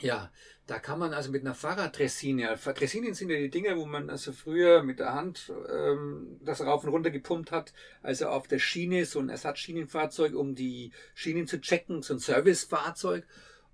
ja, 0.00 0.30
da 0.66 0.80
kann 0.80 0.98
man 0.98 1.14
also 1.14 1.30
mit 1.30 1.42
einer 1.42 1.54
Fahrraddressine, 1.54 2.56
Dressinen 2.56 3.14
sind 3.14 3.30
ja 3.30 3.38
die 3.38 3.50
Dinge, 3.50 3.76
wo 3.76 3.86
man 3.86 4.10
also 4.10 4.32
früher 4.32 4.82
mit 4.82 4.98
der 4.98 5.14
Hand 5.14 5.52
ähm, 5.70 6.38
das 6.40 6.60
rauf 6.60 6.82
und 6.82 6.90
runter 6.90 7.10
gepumpt 7.10 7.52
hat, 7.52 7.72
also 8.02 8.26
auf 8.26 8.48
der 8.48 8.58
Schiene, 8.58 9.04
so 9.04 9.20
ein 9.20 9.28
Ersatzschienenfahrzeug, 9.28 10.34
um 10.34 10.56
die 10.56 10.90
Schienen 11.14 11.46
zu 11.46 11.60
checken, 11.60 12.02
so 12.02 12.14
ein 12.14 12.18
Servicefahrzeug. 12.18 13.24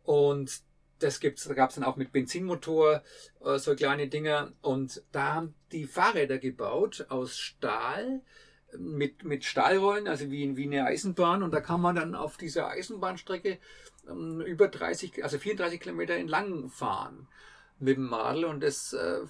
Und 0.03 0.61
das 0.99 1.19
gibt's, 1.19 1.45
da 1.45 1.55
gab 1.55 1.71
es 1.71 1.77
dann 1.77 1.85
auch 1.85 1.97
mit 1.97 2.13
Benzinmotor 2.13 3.03
äh, 3.43 3.59
so 3.59 3.75
kleine 3.75 4.09
Dinger. 4.09 4.53
Und 4.61 5.03
da 5.13 5.35
haben 5.35 5.55
die 5.73 5.87
Fahrräder 5.87 6.39
gebaut 6.39 7.07
aus 7.09 7.39
Stahl 7.39 8.21
mit, 8.79 9.25
mit 9.25 9.45
Stahlrollen, 9.45 10.09
also 10.09 10.31
wie, 10.31 10.57
wie 10.57 10.65
eine 10.65 10.85
Eisenbahn. 10.85 11.43
Und 11.43 11.53
da 11.53 11.61
kann 11.61 11.81
man 11.81 11.97
dann 11.97 12.15
auf 12.15 12.37
dieser 12.37 12.69
Eisenbahnstrecke 12.69 13.59
ähm, 14.09 14.41
über 14.41 14.69
30, 14.69 15.23
also 15.23 15.39
34 15.39 15.81
Kilometer 15.81 16.15
entlang 16.15 16.71
fahren 16.71 17.29
mit 17.79 17.97
dem 17.97 18.13
Radl 18.13 18.45
und 18.45 18.63
das, 18.63 18.93
äh, 18.93 19.21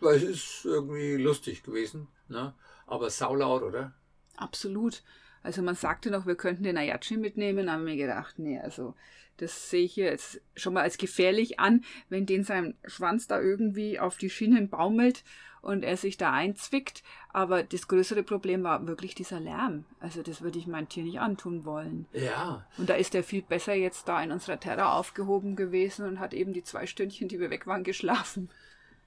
das 0.00 0.22
ist 0.22 0.64
irgendwie 0.64 1.16
lustig 1.16 1.62
gewesen, 1.62 2.08
ne? 2.28 2.54
aber 2.86 3.10
saulaut, 3.10 3.62
oder? 3.62 3.92
Absolut. 4.36 5.02
Also 5.42 5.62
man 5.62 5.76
sagte 5.76 6.10
noch, 6.10 6.26
wir 6.26 6.34
könnten 6.34 6.64
den 6.64 6.76
Ayachi 6.76 7.16
mitnehmen, 7.16 7.70
haben 7.70 7.86
wir 7.86 7.96
gedacht, 7.96 8.38
nee, 8.38 8.58
also 8.58 8.94
das 9.38 9.70
sehe 9.70 9.84
ich 9.84 9.94
hier 9.94 10.06
jetzt 10.06 10.40
schon 10.54 10.74
mal 10.74 10.82
als 10.82 10.98
gefährlich 10.98 11.60
an, 11.60 11.84
wenn 12.08 12.26
den 12.26 12.44
sein 12.44 12.74
Schwanz 12.86 13.26
da 13.26 13.40
irgendwie 13.40 13.98
auf 13.98 14.16
die 14.16 14.30
Schienen 14.30 14.68
baumelt 14.68 15.24
und 15.62 15.82
er 15.82 15.96
sich 15.96 16.16
da 16.16 16.32
einzwickt. 16.32 17.02
Aber 17.32 17.62
das 17.62 17.88
größere 17.88 18.22
Problem 18.22 18.62
war 18.62 18.86
wirklich 18.86 19.14
dieser 19.14 19.40
Lärm. 19.40 19.84
Also 20.00 20.22
das 20.22 20.40
würde 20.40 20.58
ich 20.58 20.66
meinem 20.66 20.88
Tier 20.88 21.02
nicht 21.02 21.20
antun 21.20 21.64
wollen. 21.64 22.06
Ja. 22.12 22.66
Und 22.78 22.88
da 22.88 22.94
ist 22.94 23.14
er 23.14 23.24
viel 23.24 23.42
besser 23.42 23.74
jetzt 23.74 24.08
da 24.08 24.22
in 24.22 24.32
unserer 24.32 24.60
Terra 24.60 24.96
aufgehoben 24.96 25.56
gewesen 25.56 26.06
und 26.06 26.20
hat 26.20 26.34
eben 26.34 26.52
die 26.52 26.62
zwei 26.62 26.86
Stündchen, 26.86 27.28
die 27.28 27.40
wir 27.40 27.50
weg 27.50 27.66
waren, 27.66 27.84
geschlafen. 27.84 28.48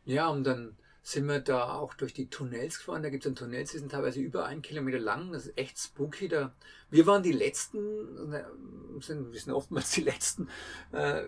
Ja, 0.05 0.27
und 0.27 0.43
dann 0.43 0.75
sind 1.01 1.27
wir 1.27 1.39
da 1.39 1.73
auch 1.73 1.93
durch 1.93 2.13
die 2.13 2.29
Tunnels 2.29 2.77
gefahren. 2.77 3.03
Da 3.03 3.09
gibt 3.09 3.25
es 3.25 3.33
Tunnels, 3.33 3.71
die 3.71 3.79
sind 3.79 3.91
teilweise 3.91 4.19
über 4.19 4.45
einen 4.45 4.61
Kilometer 4.61 4.99
lang. 4.99 5.31
Das 5.31 5.47
ist 5.47 5.57
echt 5.57 5.79
spooky 5.79 6.27
da. 6.27 6.53
Wir 6.91 7.07
waren 7.07 7.23
die 7.23 7.31
Letzten, 7.31 7.79
sind, 8.99 9.31
wir 9.31 9.39
sind 9.39 9.53
oftmals 9.53 9.91
die 9.91 10.01
Letzten, 10.01 10.49
äh, 10.91 11.23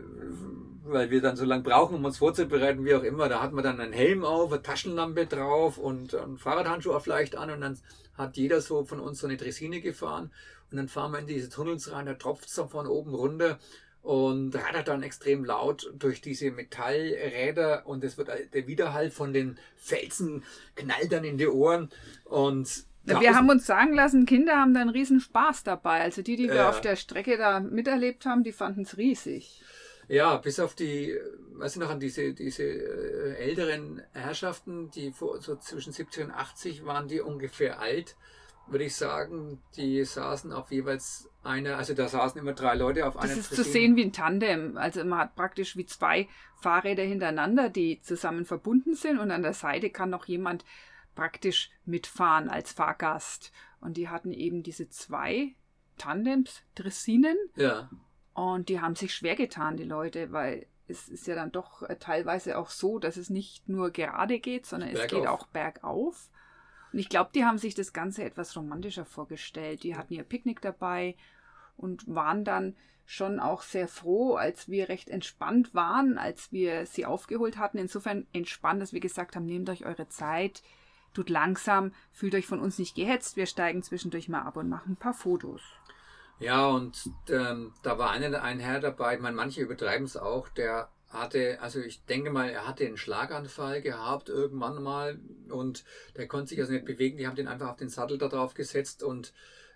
weil 0.83 1.09
wir 1.09 1.21
dann 1.21 1.35
so 1.37 1.45
lange 1.45 1.63
brauchen, 1.63 1.95
um 1.95 2.05
uns 2.05 2.17
vorzubereiten, 2.17 2.85
wie 2.85 2.95
auch 2.95 3.03
immer. 3.03 3.29
Da 3.29 3.41
hat 3.41 3.53
man 3.53 3.63
dann 3.63 3.79
einen 3.79 3.93
Helm 3.93 4.25
auf, 4.25 4.51
eine 4.51 4.61
Taschenlampe 4.61 5.25
drauf 5.25 5.77
und 5.77 6.15
einen 6.15 6.37
Fahrradhandschuh 6.37 6.99
vielleicht 6.99 7.35
an 7.35 7.51
und 7.51 7.61
dann 7.61 7.79
hat 8.15 8.37
jeder 8.37 8.61
so 8.61 8.83
von 8.83 8.99
uns 8.99 9.19
so 9.19 9.27
eine 9.27 9.37
Dressine 9.37 9.81
gefahren. 9.81 10.31
Und 10.69 10.77
dann 10.77 10.87
fahren 10.87 11.11
wir 11.11 11.19
in 11.19 11.27
diese 11.27 11.49
Tunnels 11.49 11.91
rein, 11.91 12.05
da 12.05 12.13
tropft 12.13 12.47
es 12.47 12.55
dann 12.55 12.69
von 12.69 12.87
oben 12.87 13.13
runter 13.13 13.59
und 14.01 14.55
rattert 14.55 14.87
dann 14.87 15.03
extrem 15.03 15.45
laut 15.45 15.91
durch 15.97 16.21
diese 16.21 16.51
Metallräder 16.51 17.85
und 17.85 18.03
es 18.03 18.17
wird 18.17 18.29
der 18.53 18.67
Widerhall 18.67 19.11
von 19.11 19.33
den 19.33 19.57
Felsen 19.77 20.43
knallt 20.75 21.11
dann 21.11 21.23
in 21.23 21.37
die 21.37 21.47
Ohren 21.47 21.89
und 22.25 22.85
ja, 23.05 23.19
wir 23.19 23.35
haben 23.35 23.49
uns 23.49 23.65
sagen 23.65 23.95
lassen, 23.95 24.27
Kinder 24.27 24.57
haben 24.57 24.75
da 24.75 24.81
einen 24.81 24.91
riesen 24.91 25.19
Spaß 25.19 25.63
dabei. 25.63 26.01
Also 26.01 26.21
die, 26.21 26.35
die 26.35 26.49
wir 26.49 26.61
äh, 26.61 26.65
auf 26.65 26.81
der 26.81 26.95
Strecke 26.95 27.35
da 27.35 27.59
miterlebt 27.59 28.27
haben, 28.27 28.43
die 28.43 28.51
fanden 28.51 28.81
es 28.81 28.95
riesig. 28.95 29.63
Ja, 30.07 30.37
bis 30.37 30.59
auf 30.59 30.75
die, 30.75 31.17
weißt 31.53 31.77
du 31.77 31.79
noch, 31.79 31.89
an 31.89 31.99
diese, 31.99 32.33
diese 32.33 32.63
äh, 32.63 33.35
älteren 33.37 34.03
Herrschaften, 34.13 34.91
die 34.91 35.11
vor, 35.11 35.41
so 35.41 35.55
zwischen 35.55 35.93
70 35.93 36.25
und 36.25 36.31
80 36.31 36.85
waren 36.85 37.07
die 37.07 37.21
ungefähr 37.21 37.79
alt 37.79 38.15
würde 38.67 38.85
ich 38.85 38.95
sagen, 38.95 39.61
die 39.75 40.03
saßen 40.03 40.51
auf 40.53 40.71
jeweils 40.71 41.29
einer, 41.43 41.77
also 41.77 41.93
da 41.93 42.07
saßen 42.07 42.39
immer 42.39 42.53
drei 42.53 42.75
Leute 42.75 43.05
auf 43.05 43.17
einer 43.17 43.27
Das 43.27 43.37
ist 43.37 43.49
Tribüne. 43.49 43.65
zu 43.65 43.71
sehen 43.71 43.95
wie 43.95 44.03
ein 44.03 44.13
Tandem. 44.13 44.77
Also 44.77 45.03
man 45.03 45.19
hat 45.19 45.35
praktisch 45.35 45.75
wie 45.75 45.85
zwei 45.85 46.27
Fahrräder 46.61 47.03
hintereinander, 47.03 47.69
die 47.69 48.01
zusammen 48.01 48.45
verbunden 48.45 48.93
sind 48.93 49.19
und 49.19 49.31
an 49.31 49.41
der 49.41 49.53
Seite 49.53 49.89
kann 49.89 50.09
noch 50.09 50.25
jemand 50.25 50.63
praktisch 51.15 51.71
mitfahren 51.85 52.49
als 52.49 52.71
Fahrgast. 52.71 53.51
Und 53.81 53.97
die 53.97 54.09
hatten 54.09 54.31
eben 54.31 54.63
diese 54.63 54.89
zwei 54.89 55.55
Tandems, 55.97 56.61
Dressinen. 56.75 57.37
Ja. 57.55 57.89
Und 58.33 58.69
die 58.69 58.79
haben 58.79 58.95
sich 58.95 59.13
schwer 59.13 59.35
getan, 59.35 59.75
die 59.75 59.83
Leute, 59.83 60.31
weil 60.31 60.67
es 60.87 61.09
ist 61.09 61.27
ja 61.27 61.35
dann 61.35 61.51
doch 61.51 61.83
äh, 61.83 61.97
teilweise 61.97 62.57
auch 62.57 62.69
so, 62.69 62.99
dass 62.99 63.17
es 63.17 63.29
nicht 63.29 63.67
nur 63.67 63.91
gerade 63.91 64.39
geht, 64.39 64.65
sondern 64.65 64.89
es 64.89 65.07
geht 65.07 65.27
auch 65.27 65.47
bergauf. 65.47 66.29
Und 66.91 66.99
ich 66.99 67.09
glaube, 67.09 67.31
die 67.33 67.45
haben 67.45 67.57
sich 67.57 67.75
das 67.75 67.93
Ganze 67.93 68.23
etwas 68.23 68.55
romantischer 68.55 69.05
vorgestellt. 69.05 69.83
Die 69.83 69.95
hatten 69.95 70.13
ihr 70.13 70.23
Picknick 70.23 70.61
dabei 70.61 71.15
und 71.77 72.03
waren 72.13 72.43
dann 72.43 72.75
schon 73.05 73.39
auch 73.39 73.61
sehr 73.61 73.87
froh, 73.87 74.35
als 74.35 74.69
wir 74.69 74.89
recht 74.89 75.09
entspannt 75.09 75.73
waren, 75.73 76.17
als 76.17 76.51
wir 76.51 76.85
sie 76.85 77.05
aufgeholt 77.05 77.57
hatten. 77.57 77.77
Insofern 77.77 78.27
entspannt, 78.33 78.81
dass 78.81 78.93
wir 78.93 78.99
gesagt 78.99 79.35
haben, 79.35 79.45
nehmt 79.45 79.69
euch 79.69 79.85
eure 79.85 80.07
Zeit, 80.07 80.63
tut 81.13 81.29
langsam, 81.29 81.93
fühlt 82.11 82.35
euch 82.35 82.47
von 82.47 82.59
uns 82.59 82.77
nicht 82.79 82.95
gehetzt. 82.95 83.35
Wir 83.35 83.45
steigen 83.45 83.83
zwischendurch 83.83 84.29
mal 84.29 84.43
ab 84.43 84.55
und 84.55 84.69
machen 84.69 84.93
ein 84.93 84.97
paar 84.97 85.13
Fotos. 85.13 85.61
Ja, 86.39 86.67
und 86.67 87.09
ähm, 87.29 87.73
da 87.83 87.97
war 87.97 88.11
einer, 88.11 88.41
ein 88.41 88.59
Herr 88.59 88.79
dabei, 88.79 89.15
ich 89.15 89.21
meine, 89.21 89.35
manche 89.35 89.61
übertreiben 89.61 90.05
es 90.05 90.17
auch, 90.17 90.49
der 90.49 90.89
hatte, 91.11 91.59
also 91.61 91.79
ich 91.79 92.05
denke 92.05 92.31
mal, 92.31 92.49
er 92.49 92.67
hatte 92.67 92.85
einen 92.85 92.97
Schlaganfall 92.97 93.81
gehabt 93.81 94.29
irgendwann 94.29 94.81
mal 94.81 95.19
und 95.49 95.83
der 96.17 96.27
konnte 96.27 96.49
sich 96.49 96.59
also 96.59 96.73
nicht 96.73 96.85
bewegen. 96.85 97.17
Die 97.17 97.27
haben 97.27 97.35
den 97.35 97.47
einfach 97.47 97.69
auf 97.69 97.77
den 97.77 97.89
Sattel 97.89 98.17
da 98.17 98.27
drauf 98.27 98.53
gesetzt 98.53 99.03
und 99.03 99.33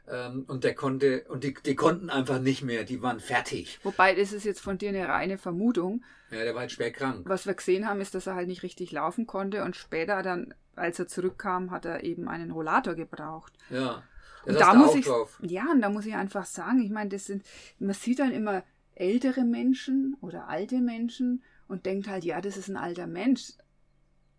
Ähm, 0.07 0.45
und 0.47 0.63
der 0.63 0.75
konnte, 0.75 1.25
und 1.29 1.43
die, 1.43 1.55
die 1.65 1.73
konnten 1.73 2.11
einfach 2.11 2.39
nicht 2.39 2.61
mehr, 2.61 2.83
die 2.83 3.01
waren 3.01 3.19
fertig. 3.19 3.79
Wobei, 3.81 4.13
das 4.13 4.33
ist 4.33 4.43
jetzt 4.45 4.61
von 4.61 4.77
dir 4.77 4.89
eine 4.89 5.07
reine 5.07 5.39
Vermutung. 5.39 6.03
Ja, 6.29 6.43
der 6.43 6.53
war 6.53 6.61
halt 6.61 6.71
schwer 6.71 6.91
krank. 6.91 7.23
Was 7.27 7.47
wir 7.47 7.55
gesehen 7.55 7.87
haben, 7.87 7.99
ist, 8.01 8.13
dass 8.13 8.27
er 8.27 8.35
halt 8.35 8.47
nicht 8.47 8.61
richtig 8.61 8.91
laufen 8.91 9.25
konnte 9.25 9.63
und 9.63 9.75
später 9.75 10.21
dann, 10.21 10.53
als 10.75 10.99
er 10.99 11.07
zurückkam, 11.07 11.71
hat 11.71 11.85
er 11.85 12.03
eben 12.03 12.27
einen 12.27 12.51
Rollator 12.51 12.93
gebraucht. 12.93 13.53
Ja. 13.71 14.03
Und 14.45 14.59
da 14.59 14.75
muss 14.75 14.93
ich, 14.93 15.05
drauf. 15.05 15.39
ja, 15.41 15.65
und 15.71 15.81
da 15.81 15.89
muss 15.89 16.05
ich 16.05 16.13
einfach 16.13 16.45
sagen, 16.45 16.83
ich 16.83 16.91
meine, 16.91 17.09
das 17.09 17.25
sind, 17.25 17.43
man 17.79 17.95
sieht 17.95 18.19
dann 18.19 18.31
immer 18.31 18.61
ältere 18.95 19.43
Menschen 19.43 20.15
oder 20.21 20.47
alte 20.47 20.79
Menschen 20.79 21.43
und 21.67 21.85
denkt 21.85 22.07
halt, 22.07 22.23
ja, 22.23 22.41
das 22.41 22.57
ist 22.57 22.69
ein 22.69 22.77
alter 22.77 23.07
Mensch. 23.07 23.53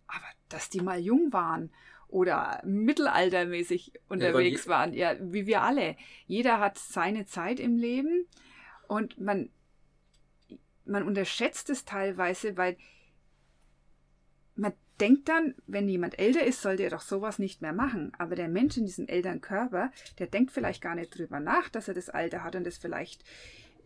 Aber 0.07 0.27
dass 0.49 0.71
die 0.71 0.81
mal 0.81 0.99
jung 0.99 1.33
waren 1.33 1.71
oder 2.09 2.63
mittelaltermäßig 2.65 3.93
unterwegs 4.09 4.65
ja, 4.65 4.71
waren, 4.71 4.93
ja, 4.93 5.15
wie 5.21 5.47
wir 5.47 5.63
alle. 5.63 5.97
Jeder 6.27 6.61
hat 6.61 6.79
seine 6.79 7.27
Zeit 7.27 7.61
im 7.61 7.77
Leben 7.77 8.27
und 8.89 9.21
man, 9.21 9.51
man 10.85 11.03
unterschätzt 11.03 11.69
es 11.71 11.85
teilweise, 11.85 12.57
weil 12.57 12.77
man 14.55 14.73
denkt 15.01 15.29
dann, 15.29 15.55
wenn 15.67 15.89
jemand 15.89 16.19
älter 16.19 16.45
ist, 16.45 16.63
sollte 16.63 16.83
er 16.83 16.91
doch 16.91 17.01
sowas 17.01 17.39
nicht 17.39 17.63
mehr 17.63 17.73
machen. 17.73 18.13
Aber 18.19 18.35
der 18.35 18.49
Mensch 18.49 18.77
in 18.77 18.87
diesem 18.87 19.09
älteren 19.09 19.41
Körper, 19.41 19.91
der 20.19 20.27
denkt 20.27 20.53
vielleicht 20.53 20.83
gar 20.83 20.95
nicht 20.95 21.17
drüber 21.17 21.41
nach, 21.41 21.69
dass 21.69 21.89
er 21.89 21.95
das 21.95 22.09
Alter 22.11 22.43
hat 22.43 22.57
und 22.57 22.65
das 22.65 22.79
vielleicht 22.79 23.25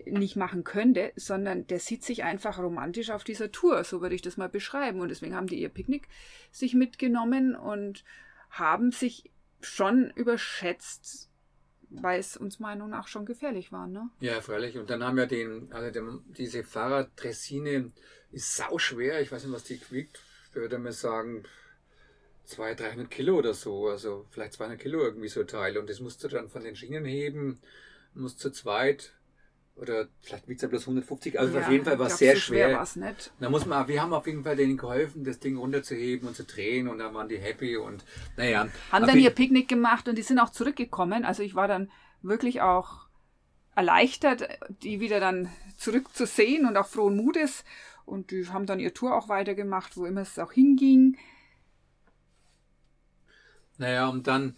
nicht 0.06 0.36
machen 0.36 0.64
könnte, 0.64 1.12
sondern 1.16 1.66
der 1.66 1.78
sieht 1.78 2.04
sich 2.04 2.24
einfach 2.24 2.58
romantisch 2.58 3.10
auf 3.10 3.24
dieser 3.24 3.52
Tour, 3.52 3.84
so 3.84 4.00
würde 4.00 4.14
ich 4.14 4.22
das 4.22 4.36
mal 4.36 4.48
beschreiben. 4.48 5.00
Und 5.00 5.08
deswegen 5.08 5.34
haben 5.34 5.46
die 5.46 5.60
ihr 5.60 5.68
Picknick 5.68 6.08
sich 6.50 6.74
mitgenommen 6.74 7.54
und 7.54 8.04
haben 8.50 8.92
sich 8.92 9.30
schon 9.60 10.10
überschätzt, 10.10 11.28
weil 11.90 12.18
es 12.18 12.36
uns 12.36 12.60
Meinung 12.60 12.88
nach 12.90 13.08
schon 13.08 13.26
gefährlich 13.26 13.72
war, 13.72 13.86
ne? 13.86 14.08
Ja, 14.20 14.40
freilich. 14.40 14.78
Und 14.78 14.90
dann 14.90 15.02
haben 15.02 15.16
wir 15.16 15.26
den, 15.26 15.72
also 15.72 15.90
den, 15.90 16.20
diese 16.28 16.64
Fahrraddressine 16.64 17.92
ist 18.32 18.56
sau 18.56 18.78
schwer. 18.78 19.20
Ich 19.20 19.30
weiß 19.30 19.44
nicht, 19.44 19.52
was 19.52 19.64
die 19.64 19.80
wiegt. 19.90 20.22
Ich 20.50 20.56
würde 20.56 20.78
mal 20.78 20.92
sagen, 20.92 21.44
200, 22.44 22.80
300 22.80 23.10
Kilo 23.10 23.38
oder 23.38 23.54
so. 23.54 23.88
Also 23.88 24.26
vielleicht 24.30 24.54
200 24.54 24.78
Kilo 24.78 25.00
irgendwie 25.00 25.28
so 25.28 25.44
Teil. 25.44 25.78
Und 25.78 25.88
das 25.88 26.00
musst 26.00 26.22
du 26.24 26.28
dann 26.28 26.48
von 26.48 26.64
den 26.64 26.76
Schienen 26.76 27.04
heben, 27.04 27.60
musst 28.14 28.40
zu 28.40 28.50
zweit 28.50 29.14
oder 29.80 30.08
vielleicht 30.20 30.46
wiegt 30.46 30.58
es 30.58 30.62
ja 30.62 30.68
bloß 30.68 30.82
150, 30.82 31.40
also 31.40 31.56
ja, 31.56 31.64
auf 31.64 31.70
jeden 31.70 31.84
Fall 31.84 31.98
war 31.98 32.08
es 32.08 32.18
sehr 32.18 32.34
so 32.34 32.40
schwer. 32.40 32.84
schwer 32.86 33.08
nicht. 33.08 33.32
Da 33.40 33.48
muss 33.48 33.64
man, 33.64 33.88
wir 33.88 34.02
haben 34.02 34.12
auf 34.12 34.26
jeden 34.26 34.44
Fall 34.44 34.56
denen 34.56 34.76
geholfen, 34.76 35.24
das 35.24 35.38
Ding 35.38 35.56
runterzuheben 35.56 36.28
und 36.28 36.36
zu 36.36 36.44
drehen 36.44 36.86
und 36.86 36.98
dann 36.98 37.14
waren 37.14 37.28
die 37.28 37.38
happy 37.38 37.76
und 37.76 38.04
naja. 38.36 38.68
Haben 38.92 39.06
dann 39.06 39.18
ihr 39.18 39.30
Picknick 39.30 39.68
gemacht 39.68 40.06
und 40.06 40.18
die 40.18 40.22
sind 40.22 40.38
auch 40.38 40.50
zurückgekommen. 40.50 41.24
Also 41.24 41.42
ich 41.42 41.54
war 41.54 41.66
dann 41.66 41.90
wirklich 42.20 42.60
auch 42.60 43.06
erleichtert, 43.74 44.46
die 44.82 45.00
wieder 45.00 45.20
dann 45.20 45.48
zurückzusehen 45.78 46.66
und 46.66 46.76
auch 46.76 46.86
frohen 46.86 47.16
Mutes. 47.16 47.64
Und 48.04 48.30
die 48.30 48.46
haben 48.48 48.66
dann 48.66 48.80
ihr 48.80 48.94
Tour 48.94 49.16
auch 49.16 49.28
weitergemacht, 49.28 49.96
wo 49.96 50.04
immer 50.04 50.22
es 50.22 50.38
auch 50.38 50.52
hinging. 50.52 51.16
Naja, 53.78 54.08
und 54.08 54.26
dann 54.26 54.56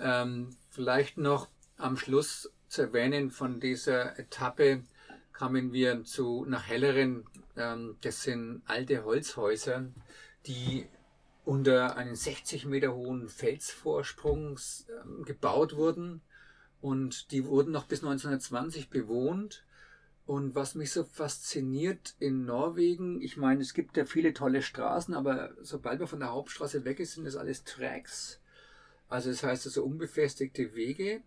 ähm, 0.00 0.50
vielleicht 0.70 1.18
noch 1.18 1.48
am 1.76 1.96
Schluss 1.96 2.50
zu 2.68 2.82
erwähnen, 2.82 3.30
von 3.30 3.60
dieser 3.60 4.18
Etappe 4.18 4.84
kamen 5.32 5.72
wir 5.72 6.04
zu 6.04 6.44
nach 6.46 6.66
Helleren. 6.66 7.24
Ähm, 7.56 7.96
das 8.00 8.22
sind 8.22 8.62
alte 8.66 9.04
Holzhäuser, 9.04 9.86
die 10.46 10.86
unter 11.44 11.96
einen 11.96 12.14
60 12.14 12.66
Meter 12.66 12.94
hohen 12.94 13.28
Felsvorsprung 13.28 14.58
ähm, 15.02 15.24
gebaut 15.24 15.76
wurden. 15.76 16.20
Und 16.80 17.32
die 17.32 17.44
wurden 17.46 17.72
noch 17.72 17.86
bis 17.86 18.00
1920 18.00 18.90
bewohnt. 18.90 19.64
Und 20.28 20.54
was 20.54 20.74
mich 20.74 20.92
so 20.92 21.04
fasziniert 21.04 22.14
in 22.18 22.44
Norwegen, 22.44 23.22
ich 23.22 23.38
meine, 23.38 23.62
es 23.62 23.72
gibt 23.72 23.96
ja 23.96 24.04
viele 24.04 24.34
tolle 24.34 24.60
Straßen, 24.60 25.14
aber 25.14 25.54
sobald 25.62 26.00
man 26.00 26.06
von 26.06 26.20
der 26.20 26.32
Hauptstraße 26.32 26.84
weg 26.84 27.00
ist, 27.00 27.14
sind 27.14 27.24
das 27.24 27.34
alles 27.34 27.64
Tracks. 27.64 28.38
Also 29.08 29.30
das 29.30 29.42
heißt 29.42 29.64
also 29.64 29.82
unbefestigte 29.82 30.74
Wege. 30.74 31.22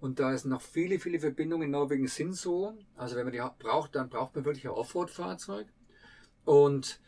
Und 0.00 0.18
da 0.18 0.32
es 0.32 0.46
noch 0.46 0.62
viele, 0.62 0.98
viele 0.98 1.20
Verbindungen 1.20 1.66
in 1.66 1.72
Norwegen 1.72 2.08
sind 2.08 2.36
so, 2.36 2.72
also 2.96 3.16
wenn 3.16 3.24
man 3.26 3.34
die 3.34 3.42
braucht, 3.58 3.94
dann 3.94 4.08
braucht 4.08 4.34
man 4.34 4.46
wirklich 4.46 4.64
ein 4.64 4.70
Offroad-Fahrzeug. 4.70 5.66
Und 6.46 7.00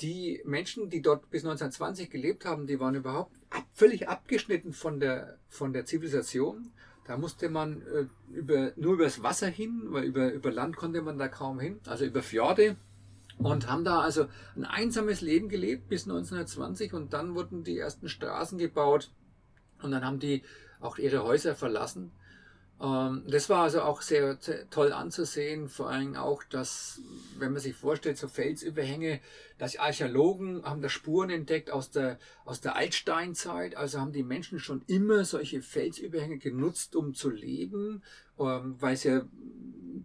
die 0.00 0.42
Menschen, 0.44 0.90
die 0.90 1.00
dort 1.00 1.30
bis 1.30 1.44
1920 1.44 2.10
gelebt 2.10 2.44
haben, 2.44 2.66
die 2.66 2.80
waren 2.80 2.96
überhaupt 2.96 3.36
völlig 3.72 4.08
abgeschnitten 4.08 4.72
von 4.72 4.98
der, 4.98 5.38
von 5.46 5.72
der 5.72 5.84
Zivilisation. 5.84 6.72
Da 7.08 7.16
musste 7.16 7.48
man 7.48 7.80
äh, 7.80 8.06
über, 8.30 8.72
nur 8.76 8.94
übers 8.94 9.22
Wasser 9.22 9.46
hin, 9.46 9.80
weil 9.86 10.04
über, 10.04 10.30
über 10.30 10.52
Land 10.52 10.76
konnte 10.76 11.00
man 11.00 11.16
da 11.16 11.26
kaum 11.26 11.58
hin, 11.58 11.80
also 11.86 12.04
über 12.04 12.22
Fjorde. 12.22 12.76
Und 13.38 13.66
haben 13.66 13.82
da 13.82 14.00
also 14.00 14.26
ein 14.56 14.66
einsames 14.66 15.22
Leben 15.22 15.48
gelebt 15.48 15.88
bis 15.88 16.02
1920 16.02 16.92
und 16.92 17.14
dann 17.14 17.34
wurden 17.34 17.64
die 17.64 17.78
ersten 17.78 18.08
Straßen 18.08 18.58
gebaut 18.58 19.10
und 19.80 19.90
dann 19.90 20.04
haben 20.04 20.18
die 20.18 20.42
auch 20.80 20.98
ihre 20.98 21.22
Häuser 21.22 21.54
verlassen 21.54 22.12
das 22.80 23.48
war 23.48 23.64
also 23.64 23.82
auch 23.82 24.02
sehr, 24.02 24.36
sehr, 24.40 24.70
toll 24.70 24.92
anzusehen, 24.92 25.68
vor 25.68 25.90
allem 25.90 26.14
auch, 26.14 26.44
dass, 26.44 27.00
wenn 27.36 27.52
man 27.52 27.60
sich 27.60 27.74
vorstellt, 27.74 28.18
so 28.18 28.28
Felsüberhänge, 28.28 29.20
dass 29.58 29.76
Archäologen 29.76 30.64
haben 30.64 30.80
da 30.80 30.88
Spuren 30.88 31.30
entdeckt 31.30 31.72
aus 31.72 31.90
der, 31.90 32.20
aus 32.44 32.60
der 32.60 32.76
Altsteinzeit, 32.76 33.76
also 33.76 34.00
haben 34.00 34.12
die 34.12 34.22
Menschen 34.22 34.60
schon 34.60 34.82
immer 34.86 35.24
solche 35.24 35.60
Felsüberhänge 35.60 36.38
genutzt, 36.38 36.94
um 36.94 37.14
zu 37.14 37.30
leben, 37.30 38.04
ähm, 38.38 38.76
weil 38.78 38.94
es 38.94 39.02
ja 39.02 39.22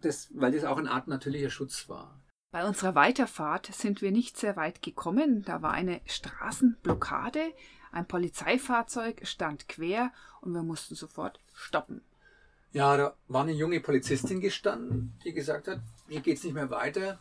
das, 0.01 0.29
weil 0.33 0.51
das 0.51 0.63
auch 0.63 0.77
eine 0.77 0.89
Art 0.89 1.07
natürlicher 1.07 1.51
Schutz 1.51 1.87
war. 1.89 2.19
Bei 2.51 2.67
unserer 2.67 2.95
Weiterfahrt 2.95 3.67
sind 3.67 4.01
wir 4.01 4.11
nicht 4.11 4.37
sehr 4.37 4.55
weit 4.55 4.81
gekommen. 4.81 5.43
Da 5.43 5.61
war 5.61 5.71
eine 5.71 6.01
Straßenblockade, 6.05 7.53
ein 7.91 8.07
Polizeifahrzeug 8.07 9.27
stand 9.27 9.67
quer 9.69 10.11
und 10.41 10.53
wir 10.53 10.63
mussten 10.63 10.95
sofort 10.95 11.39
stoppen. 11.53 12.01
Ja, 12.73 12.97
da 12.97 13.15
war 13.27 13.43
eine 13.43 13.51
junge 13.51 13.79
Polizistin 13.79 14.41
gestanden, 14.41 15.13
die 15.23 15.31
gesagt 15.31 15.67
hat, 15.67 15.79
hier 16.09 16.21
geht 16.21 16.37
es 16.37 16.43
nicht 16.43 16.55
mehr 16.55 16.71
weiter. 16.71 17.19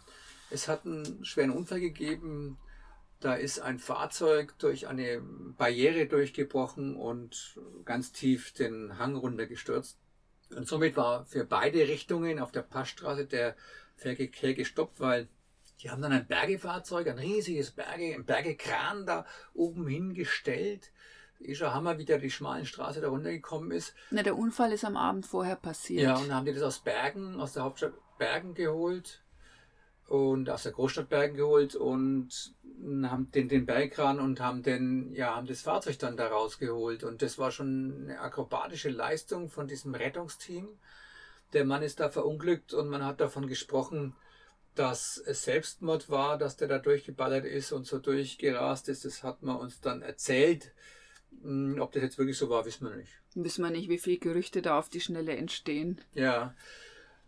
Es 0.50 0.66
hat 0.66 0.86
einen 0.86 1.26
schweren 1.26 1.50
Unfall 1.50 1.80
gegeben. 1.80 2.56
Da 3.20 3.34
ist 3.34 3.60
ein 3.60 3.78
Fahrzeug 3.78 4.58
durch 4.58 4.88
eine 4.88 5.20
Barriere 5.58 6.06
durchgebrochen 6.06 6.96
und 6.96 7.60
ganz 7.84 8.12
tief 8.12 8.54
den 8.54 8.98
Hang 8.98 9.14
runtergestürzt. 9.14 9.98
Und 10.56 10.66
somit 10.66 10.96
war 10.96 11.26
für 11.26 11.44
beide 11.44 11.86
Richtungen 11.86 12.38
auf 12.38 12.50
der 12.50 12.62
Passstraße 12.62 13.26
der 13.26 13.54
Verkehr 13.96 14.54
gestoppt, 14.54 15.00
weil 15.00 15.28
die 15.82 15.90
haben 15.90 16.00
dann 16.00 16.12
ein 16.12 16.26
Bergefahrzeug, 16.26 17.08
ein 17.08 17.18
riesiges 17.18 17.72
Berge, 17.72 18.14
ein 18.14 18.24
Bergekran 18.24 19.04
da 19.04 19.26
oben 19.52 19.86
hingestellt 19.86 20.92
eh 21.44 21.54
schon 21.54 21.72
Hammer, 21.72 21.98
wie 21.98 22.04
der 22.04 22.18
die 22.18 22.30
schmalen 22.30 22.66
Straße 22.66 23.00
da 23.00 23.08
runtergekommen 23.08 23.70
ist. 23.70 23.94
Na, 24.10 24.22
der 24.22 24.36
Unfall 24.36 24.72
ist 24.72 24.84
am 24.84 24.96
Abend 24.96 25.26
vorher 25.26 25.56
passiert. 25.56 26.02
Ja, 26.02 26.16
und 26.16 26.28
dann 26.28 26.36
haben 26.36 26.46
die 26.46 26.52
das 26.52 26.62
aus 26.62 26.78
Bergen, 26.80 27.40
aus 27.40 27.52
der 27.52 27.64
Hauptstadt 27.64 27.94
Bergen 28.18 28.54
geholt 28.54 29.22
und 30.08 30.50
aus 30.50 30.64
der 30.64 30.72
Großstadt 30.72 31.08
Bergen 31.08 31.36
geholt 31.36 31.74
und 31.74 32.54
haben 33.04 33.30
den, 33.32 33.48
den 33.48 33.66
Bergkran 33.66 34.20
und 34.20 34.40
haben 34.40 34.62
den, 34.62 35.12
ja, 35.14 35.36
haben 35.36 35.46
das 35.46 35.62
Fahrzeug 35.62 35.98
dann 35.98 36.16
da 36.16 36.28
rausgeholt. 36.28 37.04
Und 37.04 37.22
das 37.22 37.38
war 37.38 37.50
schon 37.50 38.02
eine 38.04 38.20
akrobatische 38.20 38.90
Leistung 38.90 39.48
von 39.48 39.66
diesem 39.68 39.94
Rettungsteam. 39.94 40.68
Der 41.52 41.64
Mann 41.64 41.82
ist 41.82 42.00
da 42.00 42.08
verunglückt 42.08 42.74
und 42.74 42.88
man 42.88 43.04
hat 43.04 43.20
davon 43.20 43.46
gesprochen, 43.46 44.14
dass 44.74 45.18
es 45.18 45.44
Selbstmord 45.44 46.08
war, 46.08 46.38
dass 46.38 46.56
der 46.56 46.68
da 46.68 46.78
durchgeballert 46.78 47.44
ist 47.44 47.72
und 47.72 47.86
so 47.86 47.98
durchgerast 47.98 48.88
ist. 48.88 49.04
Das 49.04 49.22
hat 49.22 49.42
man 49.42 49.56
uns 49.56 49.80
dann 49.80 50.02
erzählt. 50.02 50.72
Hm, 51.42 51.80
ob 51.80 51.92
das 51.92 52.02
jetzt 52.02 52.18
wirklich 52.18 52.38
so 52.38 52.48
war, 52.50 52.64
wissen 52.64 52.88
wir 52.88 52.96
nicht. 52.96 53.12
Wissen 53.34 53.64
wir 53.64 53.70
nicht, 53.70 53.88
wie 53.88 53.98
viele 53.98 54.18
Gerüchte 54.18 54.62
da 54.62 54.78
auf 54.78 54.88
die 54.88 55.00
Schnelle 55.00 55.36
entstehen. 55.36 56.00
Ja. 56.14 56.54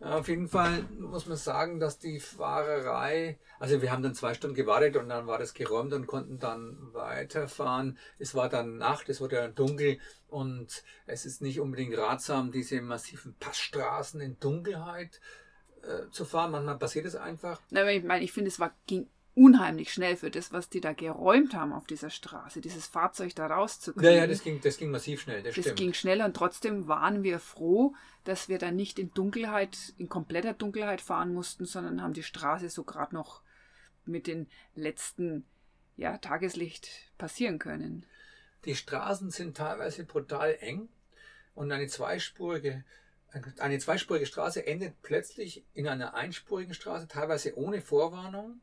Auf 0.01 0.29
jeden 0.29 0.49
Fall 0.49 0.83
muss 0.99 1.27
man 1.27 1.37
sagen, 1.37 1.81
dass 1.81 1.99
die 1.99 2.21
Fahrerei, 2.21 3.39
also 3.59 3.81
wir 3.81 3.91
haben 3.91 4.03
dann 4.03 4.15
zwei 4.15 4.35
Stunden 4.35 4.57
gewartet 4.57 4.97
und 4.97 5.09
dann 5.09 5.27
war 5.27 5.39
das 5.39 5.55
geräumt 5.55 5.93
und 5.95 6.07
konnten 6.07 6.39
dann 6.39 6.77
weiterfahren. 6.93 7.99
Es 8.19 8.35
war 8.35 8.49
dann 8.49 8.77
Nacht, 8.77 9.09
es 9.09 9.21
wurde 9.21 9.37
dann 9.37 9.55
dunkel 9.55 9.99
und 10.29 10.83
es 11.07 11.25
ist 11.25 11.41
nicht 11.41 11.59
unbedingt 11.59 11.97
ratsam, 11.97 12.53
diese 12.53 12.83
massiven 12.83 13.35
Passstraßen 13.39 14.21
in 14.21 14.39
Dunkelheit 14.41 15.21
äh, 15.83 16.11
zu 16.11 16.25
fahren. 16.25 16.51
Manchmal 16.51 16.77
passiert 16.77 17.07
es 17.07 17.17
einfach. 17.17 17.61
Na, 17.71 17.89
ich 17.91 18.05
meine, 18.05 18.25
ich 18.25 18.33
finde, 18.33 18.49
es 18.49 18.61
war, 18.61 18.75
ging 18.87 19.09
unheimlich 19.35 19.93
schnell 19.93 20.17
für 20.17 20.31
das, 20.31 20.53
was 20.53 20.69
die 20.69 20.81
da 20.81 20.93
geräumt 20.93 21.55
haben 21.55 21.73
auf 21.73 21.87
dieser 21.87 22.11
Straße, 22.11 22.61
dieses 22.61 22.87
Fahrzeug 22.87 23.35
da 23.35 23.49
rauszukriegen. 23.49 24.13
Ja, 24.13 24.21
ja, 24.21 24.27
das 24.27 24.43
ging, 24.43 24.61
das 24.61 24.77
ging 24.79 24.91
massiv 24.91 25.21
schnell, 25.21 25.43
das, 25.43 25.57
das 25.57 25.75
ging 25.75 25.93
schnell 25.93 26.23
und 26.23 26.35
trotzdem 26.37 26.87
waren 26.87 27.23
wir 27.23 27.41
froh, 27.41 27.95
dass 28.23 28.49
wir 28.49 28.59
dann 28.59 28.77
nicht 28.77 28.99
in 28.99 29.13
Dunkelheit, 29.13 29.95
in 29.99 30.09
kompletter 30.09 30.55
Dunkelheit 30.55 31.01
fahren 31.01 31.35
mussten, 31.35 31.65
sondern 31.65 32.01
haben 32.01 32.13
die 32.13 32.23
Straße 32.23 32.71
so 32.71 32.85
gerade 32.85 33.15
noch 33.15 33.43
mit 34.05 34.27
den 34.27 34.47
letzten 34.75 35.45
ja, 35.97 36.19
Tageslicht 36.19 36.89
passieren 37.19 37.59
können. 37.59 38.07
Die 38.65 38.77
Straßen 38.77 39.31
sind 39.31 39.57
teilweise 39.57 40.05
brutal 40.05 40.57
eng 40.61 40.89
und 41.55 41.73
eine 41.73 41.89
zweispurige 41.89 42.85
eine 43.59 43.81
zweispurige 43.81 44.27
Straße 44.27 44.65
endet 44.65 45.03
plötzlich 45.03 45.65
in 45.75 45.89
einer 45.89 46.15
einspurigen 46.15 46.73
Straße, 46.73 47.09
teilweise 47.09 47.57
ohne 47.59 47.81
Vorwarnung, 47.81 48.61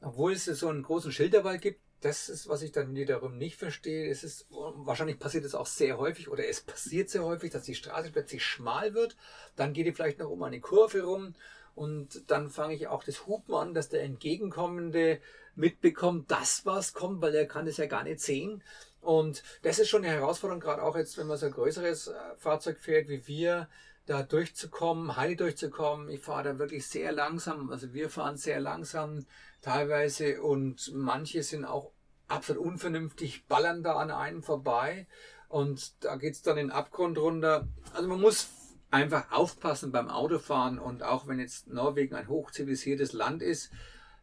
obwohl 0.00 0.32
es 0.32 0.44
so 0.44 0.68
einen 0.68 0.82
großen 0.82 1.12
Schilderwall 1.12 1.58
gibt. 1.58 1.80
Das 2.00 2.28
ist, 2.28 2.48
was 2.48 2.62
ich 2.62 2.70
dann 2.70 2.94
wiederum 2.94 3.38
nicht 3.38 3.56
verstehe. 3.56 4.08
Es 4.08 4.22
ist, 4.22 4.46
wahrscheinlich 4.50 5.18
passiert 5.18 5.44
es 5.44 5.56
auch 5.56 5.66
sehr 5.66 5.98
häufig 5.98 6.28
oder 6.28 6.46
es 6.46 6.60
passiert 6.60 7.10
sehr 7.10 7.24
häufig, 7.24 7.50
dass 7.50 7.64
die 7.64 7.74
Straße 7.74 8.12
plötzlich 8.12 8.44
schmal 8.44 8.94
wird. 8.94 9.16
Dann 9.56 9.72
geht 9.72 9.86
die 9.86 9.92
vielleicht 9.92 10.20
noch 10.20 10.30
um 10.30 10.42
eine 10.44 10.60
Kurve 10.60 11.02
rum 11.02 11.34
und 11.74 12.30
dann 12.30 12.50
fange 12.50 12.74
ich 12.74 12.86
auch 12.86 13.02
das 13.02 13.26
Hupen 13.26 13.54
an, 13.54 13.74
dass 13.74 13.88
der 13.88 14.02
Entgegenkommende 14.02 15.20
mitbekommt, 15.56 16.30
dass 16.30 16.64
was 16.66 16.92
kommt, 16.92 17.20
weil 17.20 17.34
er 17.34 17.46
kann 17.46 17.66
es 17.66 17.76
ja 17.76 17.86
gar 17.86 18.04
nicht 18.04 18.20
sehen. 18.20 18.62
Und 19.00 19.42
das 19.62 19.78
ist 19.78 19.88
schon 19.88 20.04
eine 20.04 20.12
Herausforderung, 20.12 20.60
gerade 20.60 20.82
auch 20.82 20.96
jetzt, 20.96 21.18
wenn 21.18 21.26
man 21.26 21.36
so 21.36 21.46
ein 21.46 21.52
größeres 21.52 22.08
äh, 22.08 22.14
Fahrzeug 22.36 22.78
fährt 22.78 23.08
wie 23.08 23.26
wir, 23.26 23.68
da 24.06 24.22
durchzukommen, 24.22 25.16
heil 25.16 25.36
durchzukommen. 25.36 26.08
Ich 26.08 26.20
fahre 26.20 26.44
da 26.44 26.58
wirklich 26.58 26.86
sehr 26.86 27.12
langsam. 27.12 27.70
Also 27.70 27.92
wir 27.92 28.08
fahren 28.10 28.36
sehr 28.36 28.58
langsam 28.58 29.26
teilweise 29.60 30.42
und 30.42 30.92
manche 30.94 31.42
sind 31.42 31.64
auch 31.64 31.92
absolut 32.28 32.64
unvernünftig, 32.64 33.46
ballern 33.46 33.82
da 33.82 33.96
an 33.96 34.10
einem 34.10 34.42
vorbei 34.42 35.06
und 35.48 36.04
da 36.04 36.16
geht's 36.16 36.42
dann 36.42 36.58
in 36.58 36.68
den 36.68 36.72
Abgrund 36.72 37.18
runter. 37.18 37.66
Also 37.94 38.08
man 38.08 38.20
muss 38.20 38.48
einfach 38.90 39.30
aufpassen 39.32 39.92
beim 39.92 40.08
Autofahren 40.08 40.78
und 40.78 41.02
auch 41.02 41.26
wenn 41.26 41.38
jetzt 41.38 41.68
Norwegen 41.68 42.14
ein 42.14 42.28
hochzivilisiertes 42.28 43.12
Land 43.12 43.42
ist, 43.42 43.70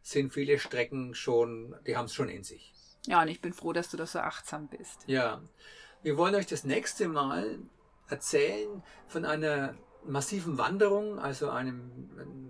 sind 0.02 0.32
viele 0.32 0.58
Strecken 0.58 1.14
schon, 1.14 1.74
die 1.86 1.96
haben 1.96 2.06
es 2.06 2.14
schon 2.14 2.28
in 2.28 2.44
sich. 2.44 2.72
Ja, 3.06 3.22
und 3.22 3.28
ich 3.28 3.40
bin 3.40 3.52
froh, 3.52 3.72
dass 3.72 3.90
du 3.90 3.96
da 3.96 4.06
so 4.06 4.20
achtsam 4.20 4.68
bist. 4.68 5.04
Ja. 5.06 5.42
Wir 6.02 6.16
wollen 6.16 6.34
euch 6.34 6.46
das 6.46 6.64
nächste 6.64 7.08
Mal 7.08 7.58
erzählen 8.08 8.82
von 9.08 9.24
einer 9.24 9.74
massiven 10.06 10.58
Wanderung, 10.58 11.18
also 11.18 11.50
einem, 11.50 11.90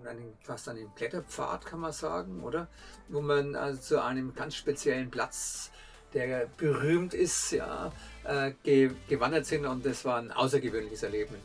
einem 0.05 0.33
fast 0.41 0.69
einem 0.69 0.93
Kletterpfad 0.95 1.65
kann 1.65 1.79
man 1.79 1.91
sagen, 1.91 2.43
oder? 2.43 2.67
Wo 3.09 3.21
man 3.21 3.55
also 3.55 3.81
zu 3.81 4.03
einem 4.03 4.33
ganz 4.33 4.55
speziellen 4.55 5.09
Platz, 5.09 5.71
der 6.13 6.47
berühmt 6.57 7.13
ist, 7.13 7.51
ja, 7.51 7.91
äh, 8.23 8.53
ge 8.63 8.91
gewandert 9.07 9.45
sind 9.45 9.65
und 9.65 9.85
das 9.85 10.05
war 10.05 10.17
ein 10.17 10.31
außergewöhnliches 10.31 11.03
Erlebnis. 11.03 11.41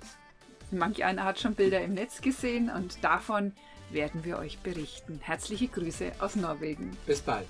Manch 0.70 1.04
einer 1.04 1.24
hat 1.24 1.38
schon 1.38 1.54
Bilder 1.54 1.82
im 1.82 1.94
Netz 1.94 2.20
gesehen 2.20 2.70
und 2.70 3.04
davon 3.04 3.52
werden 3.90 4.24
wir 4.24 4.38
euch 4.38 4.58
berichten. 4.60 5.20
Herzliche 5.22 5.68
Grüße 5.68 6.12
aus 6.18 6.36
Norwegen. 6.36 6.96
Bis 7.06 7.20
bald. 7.20 7.46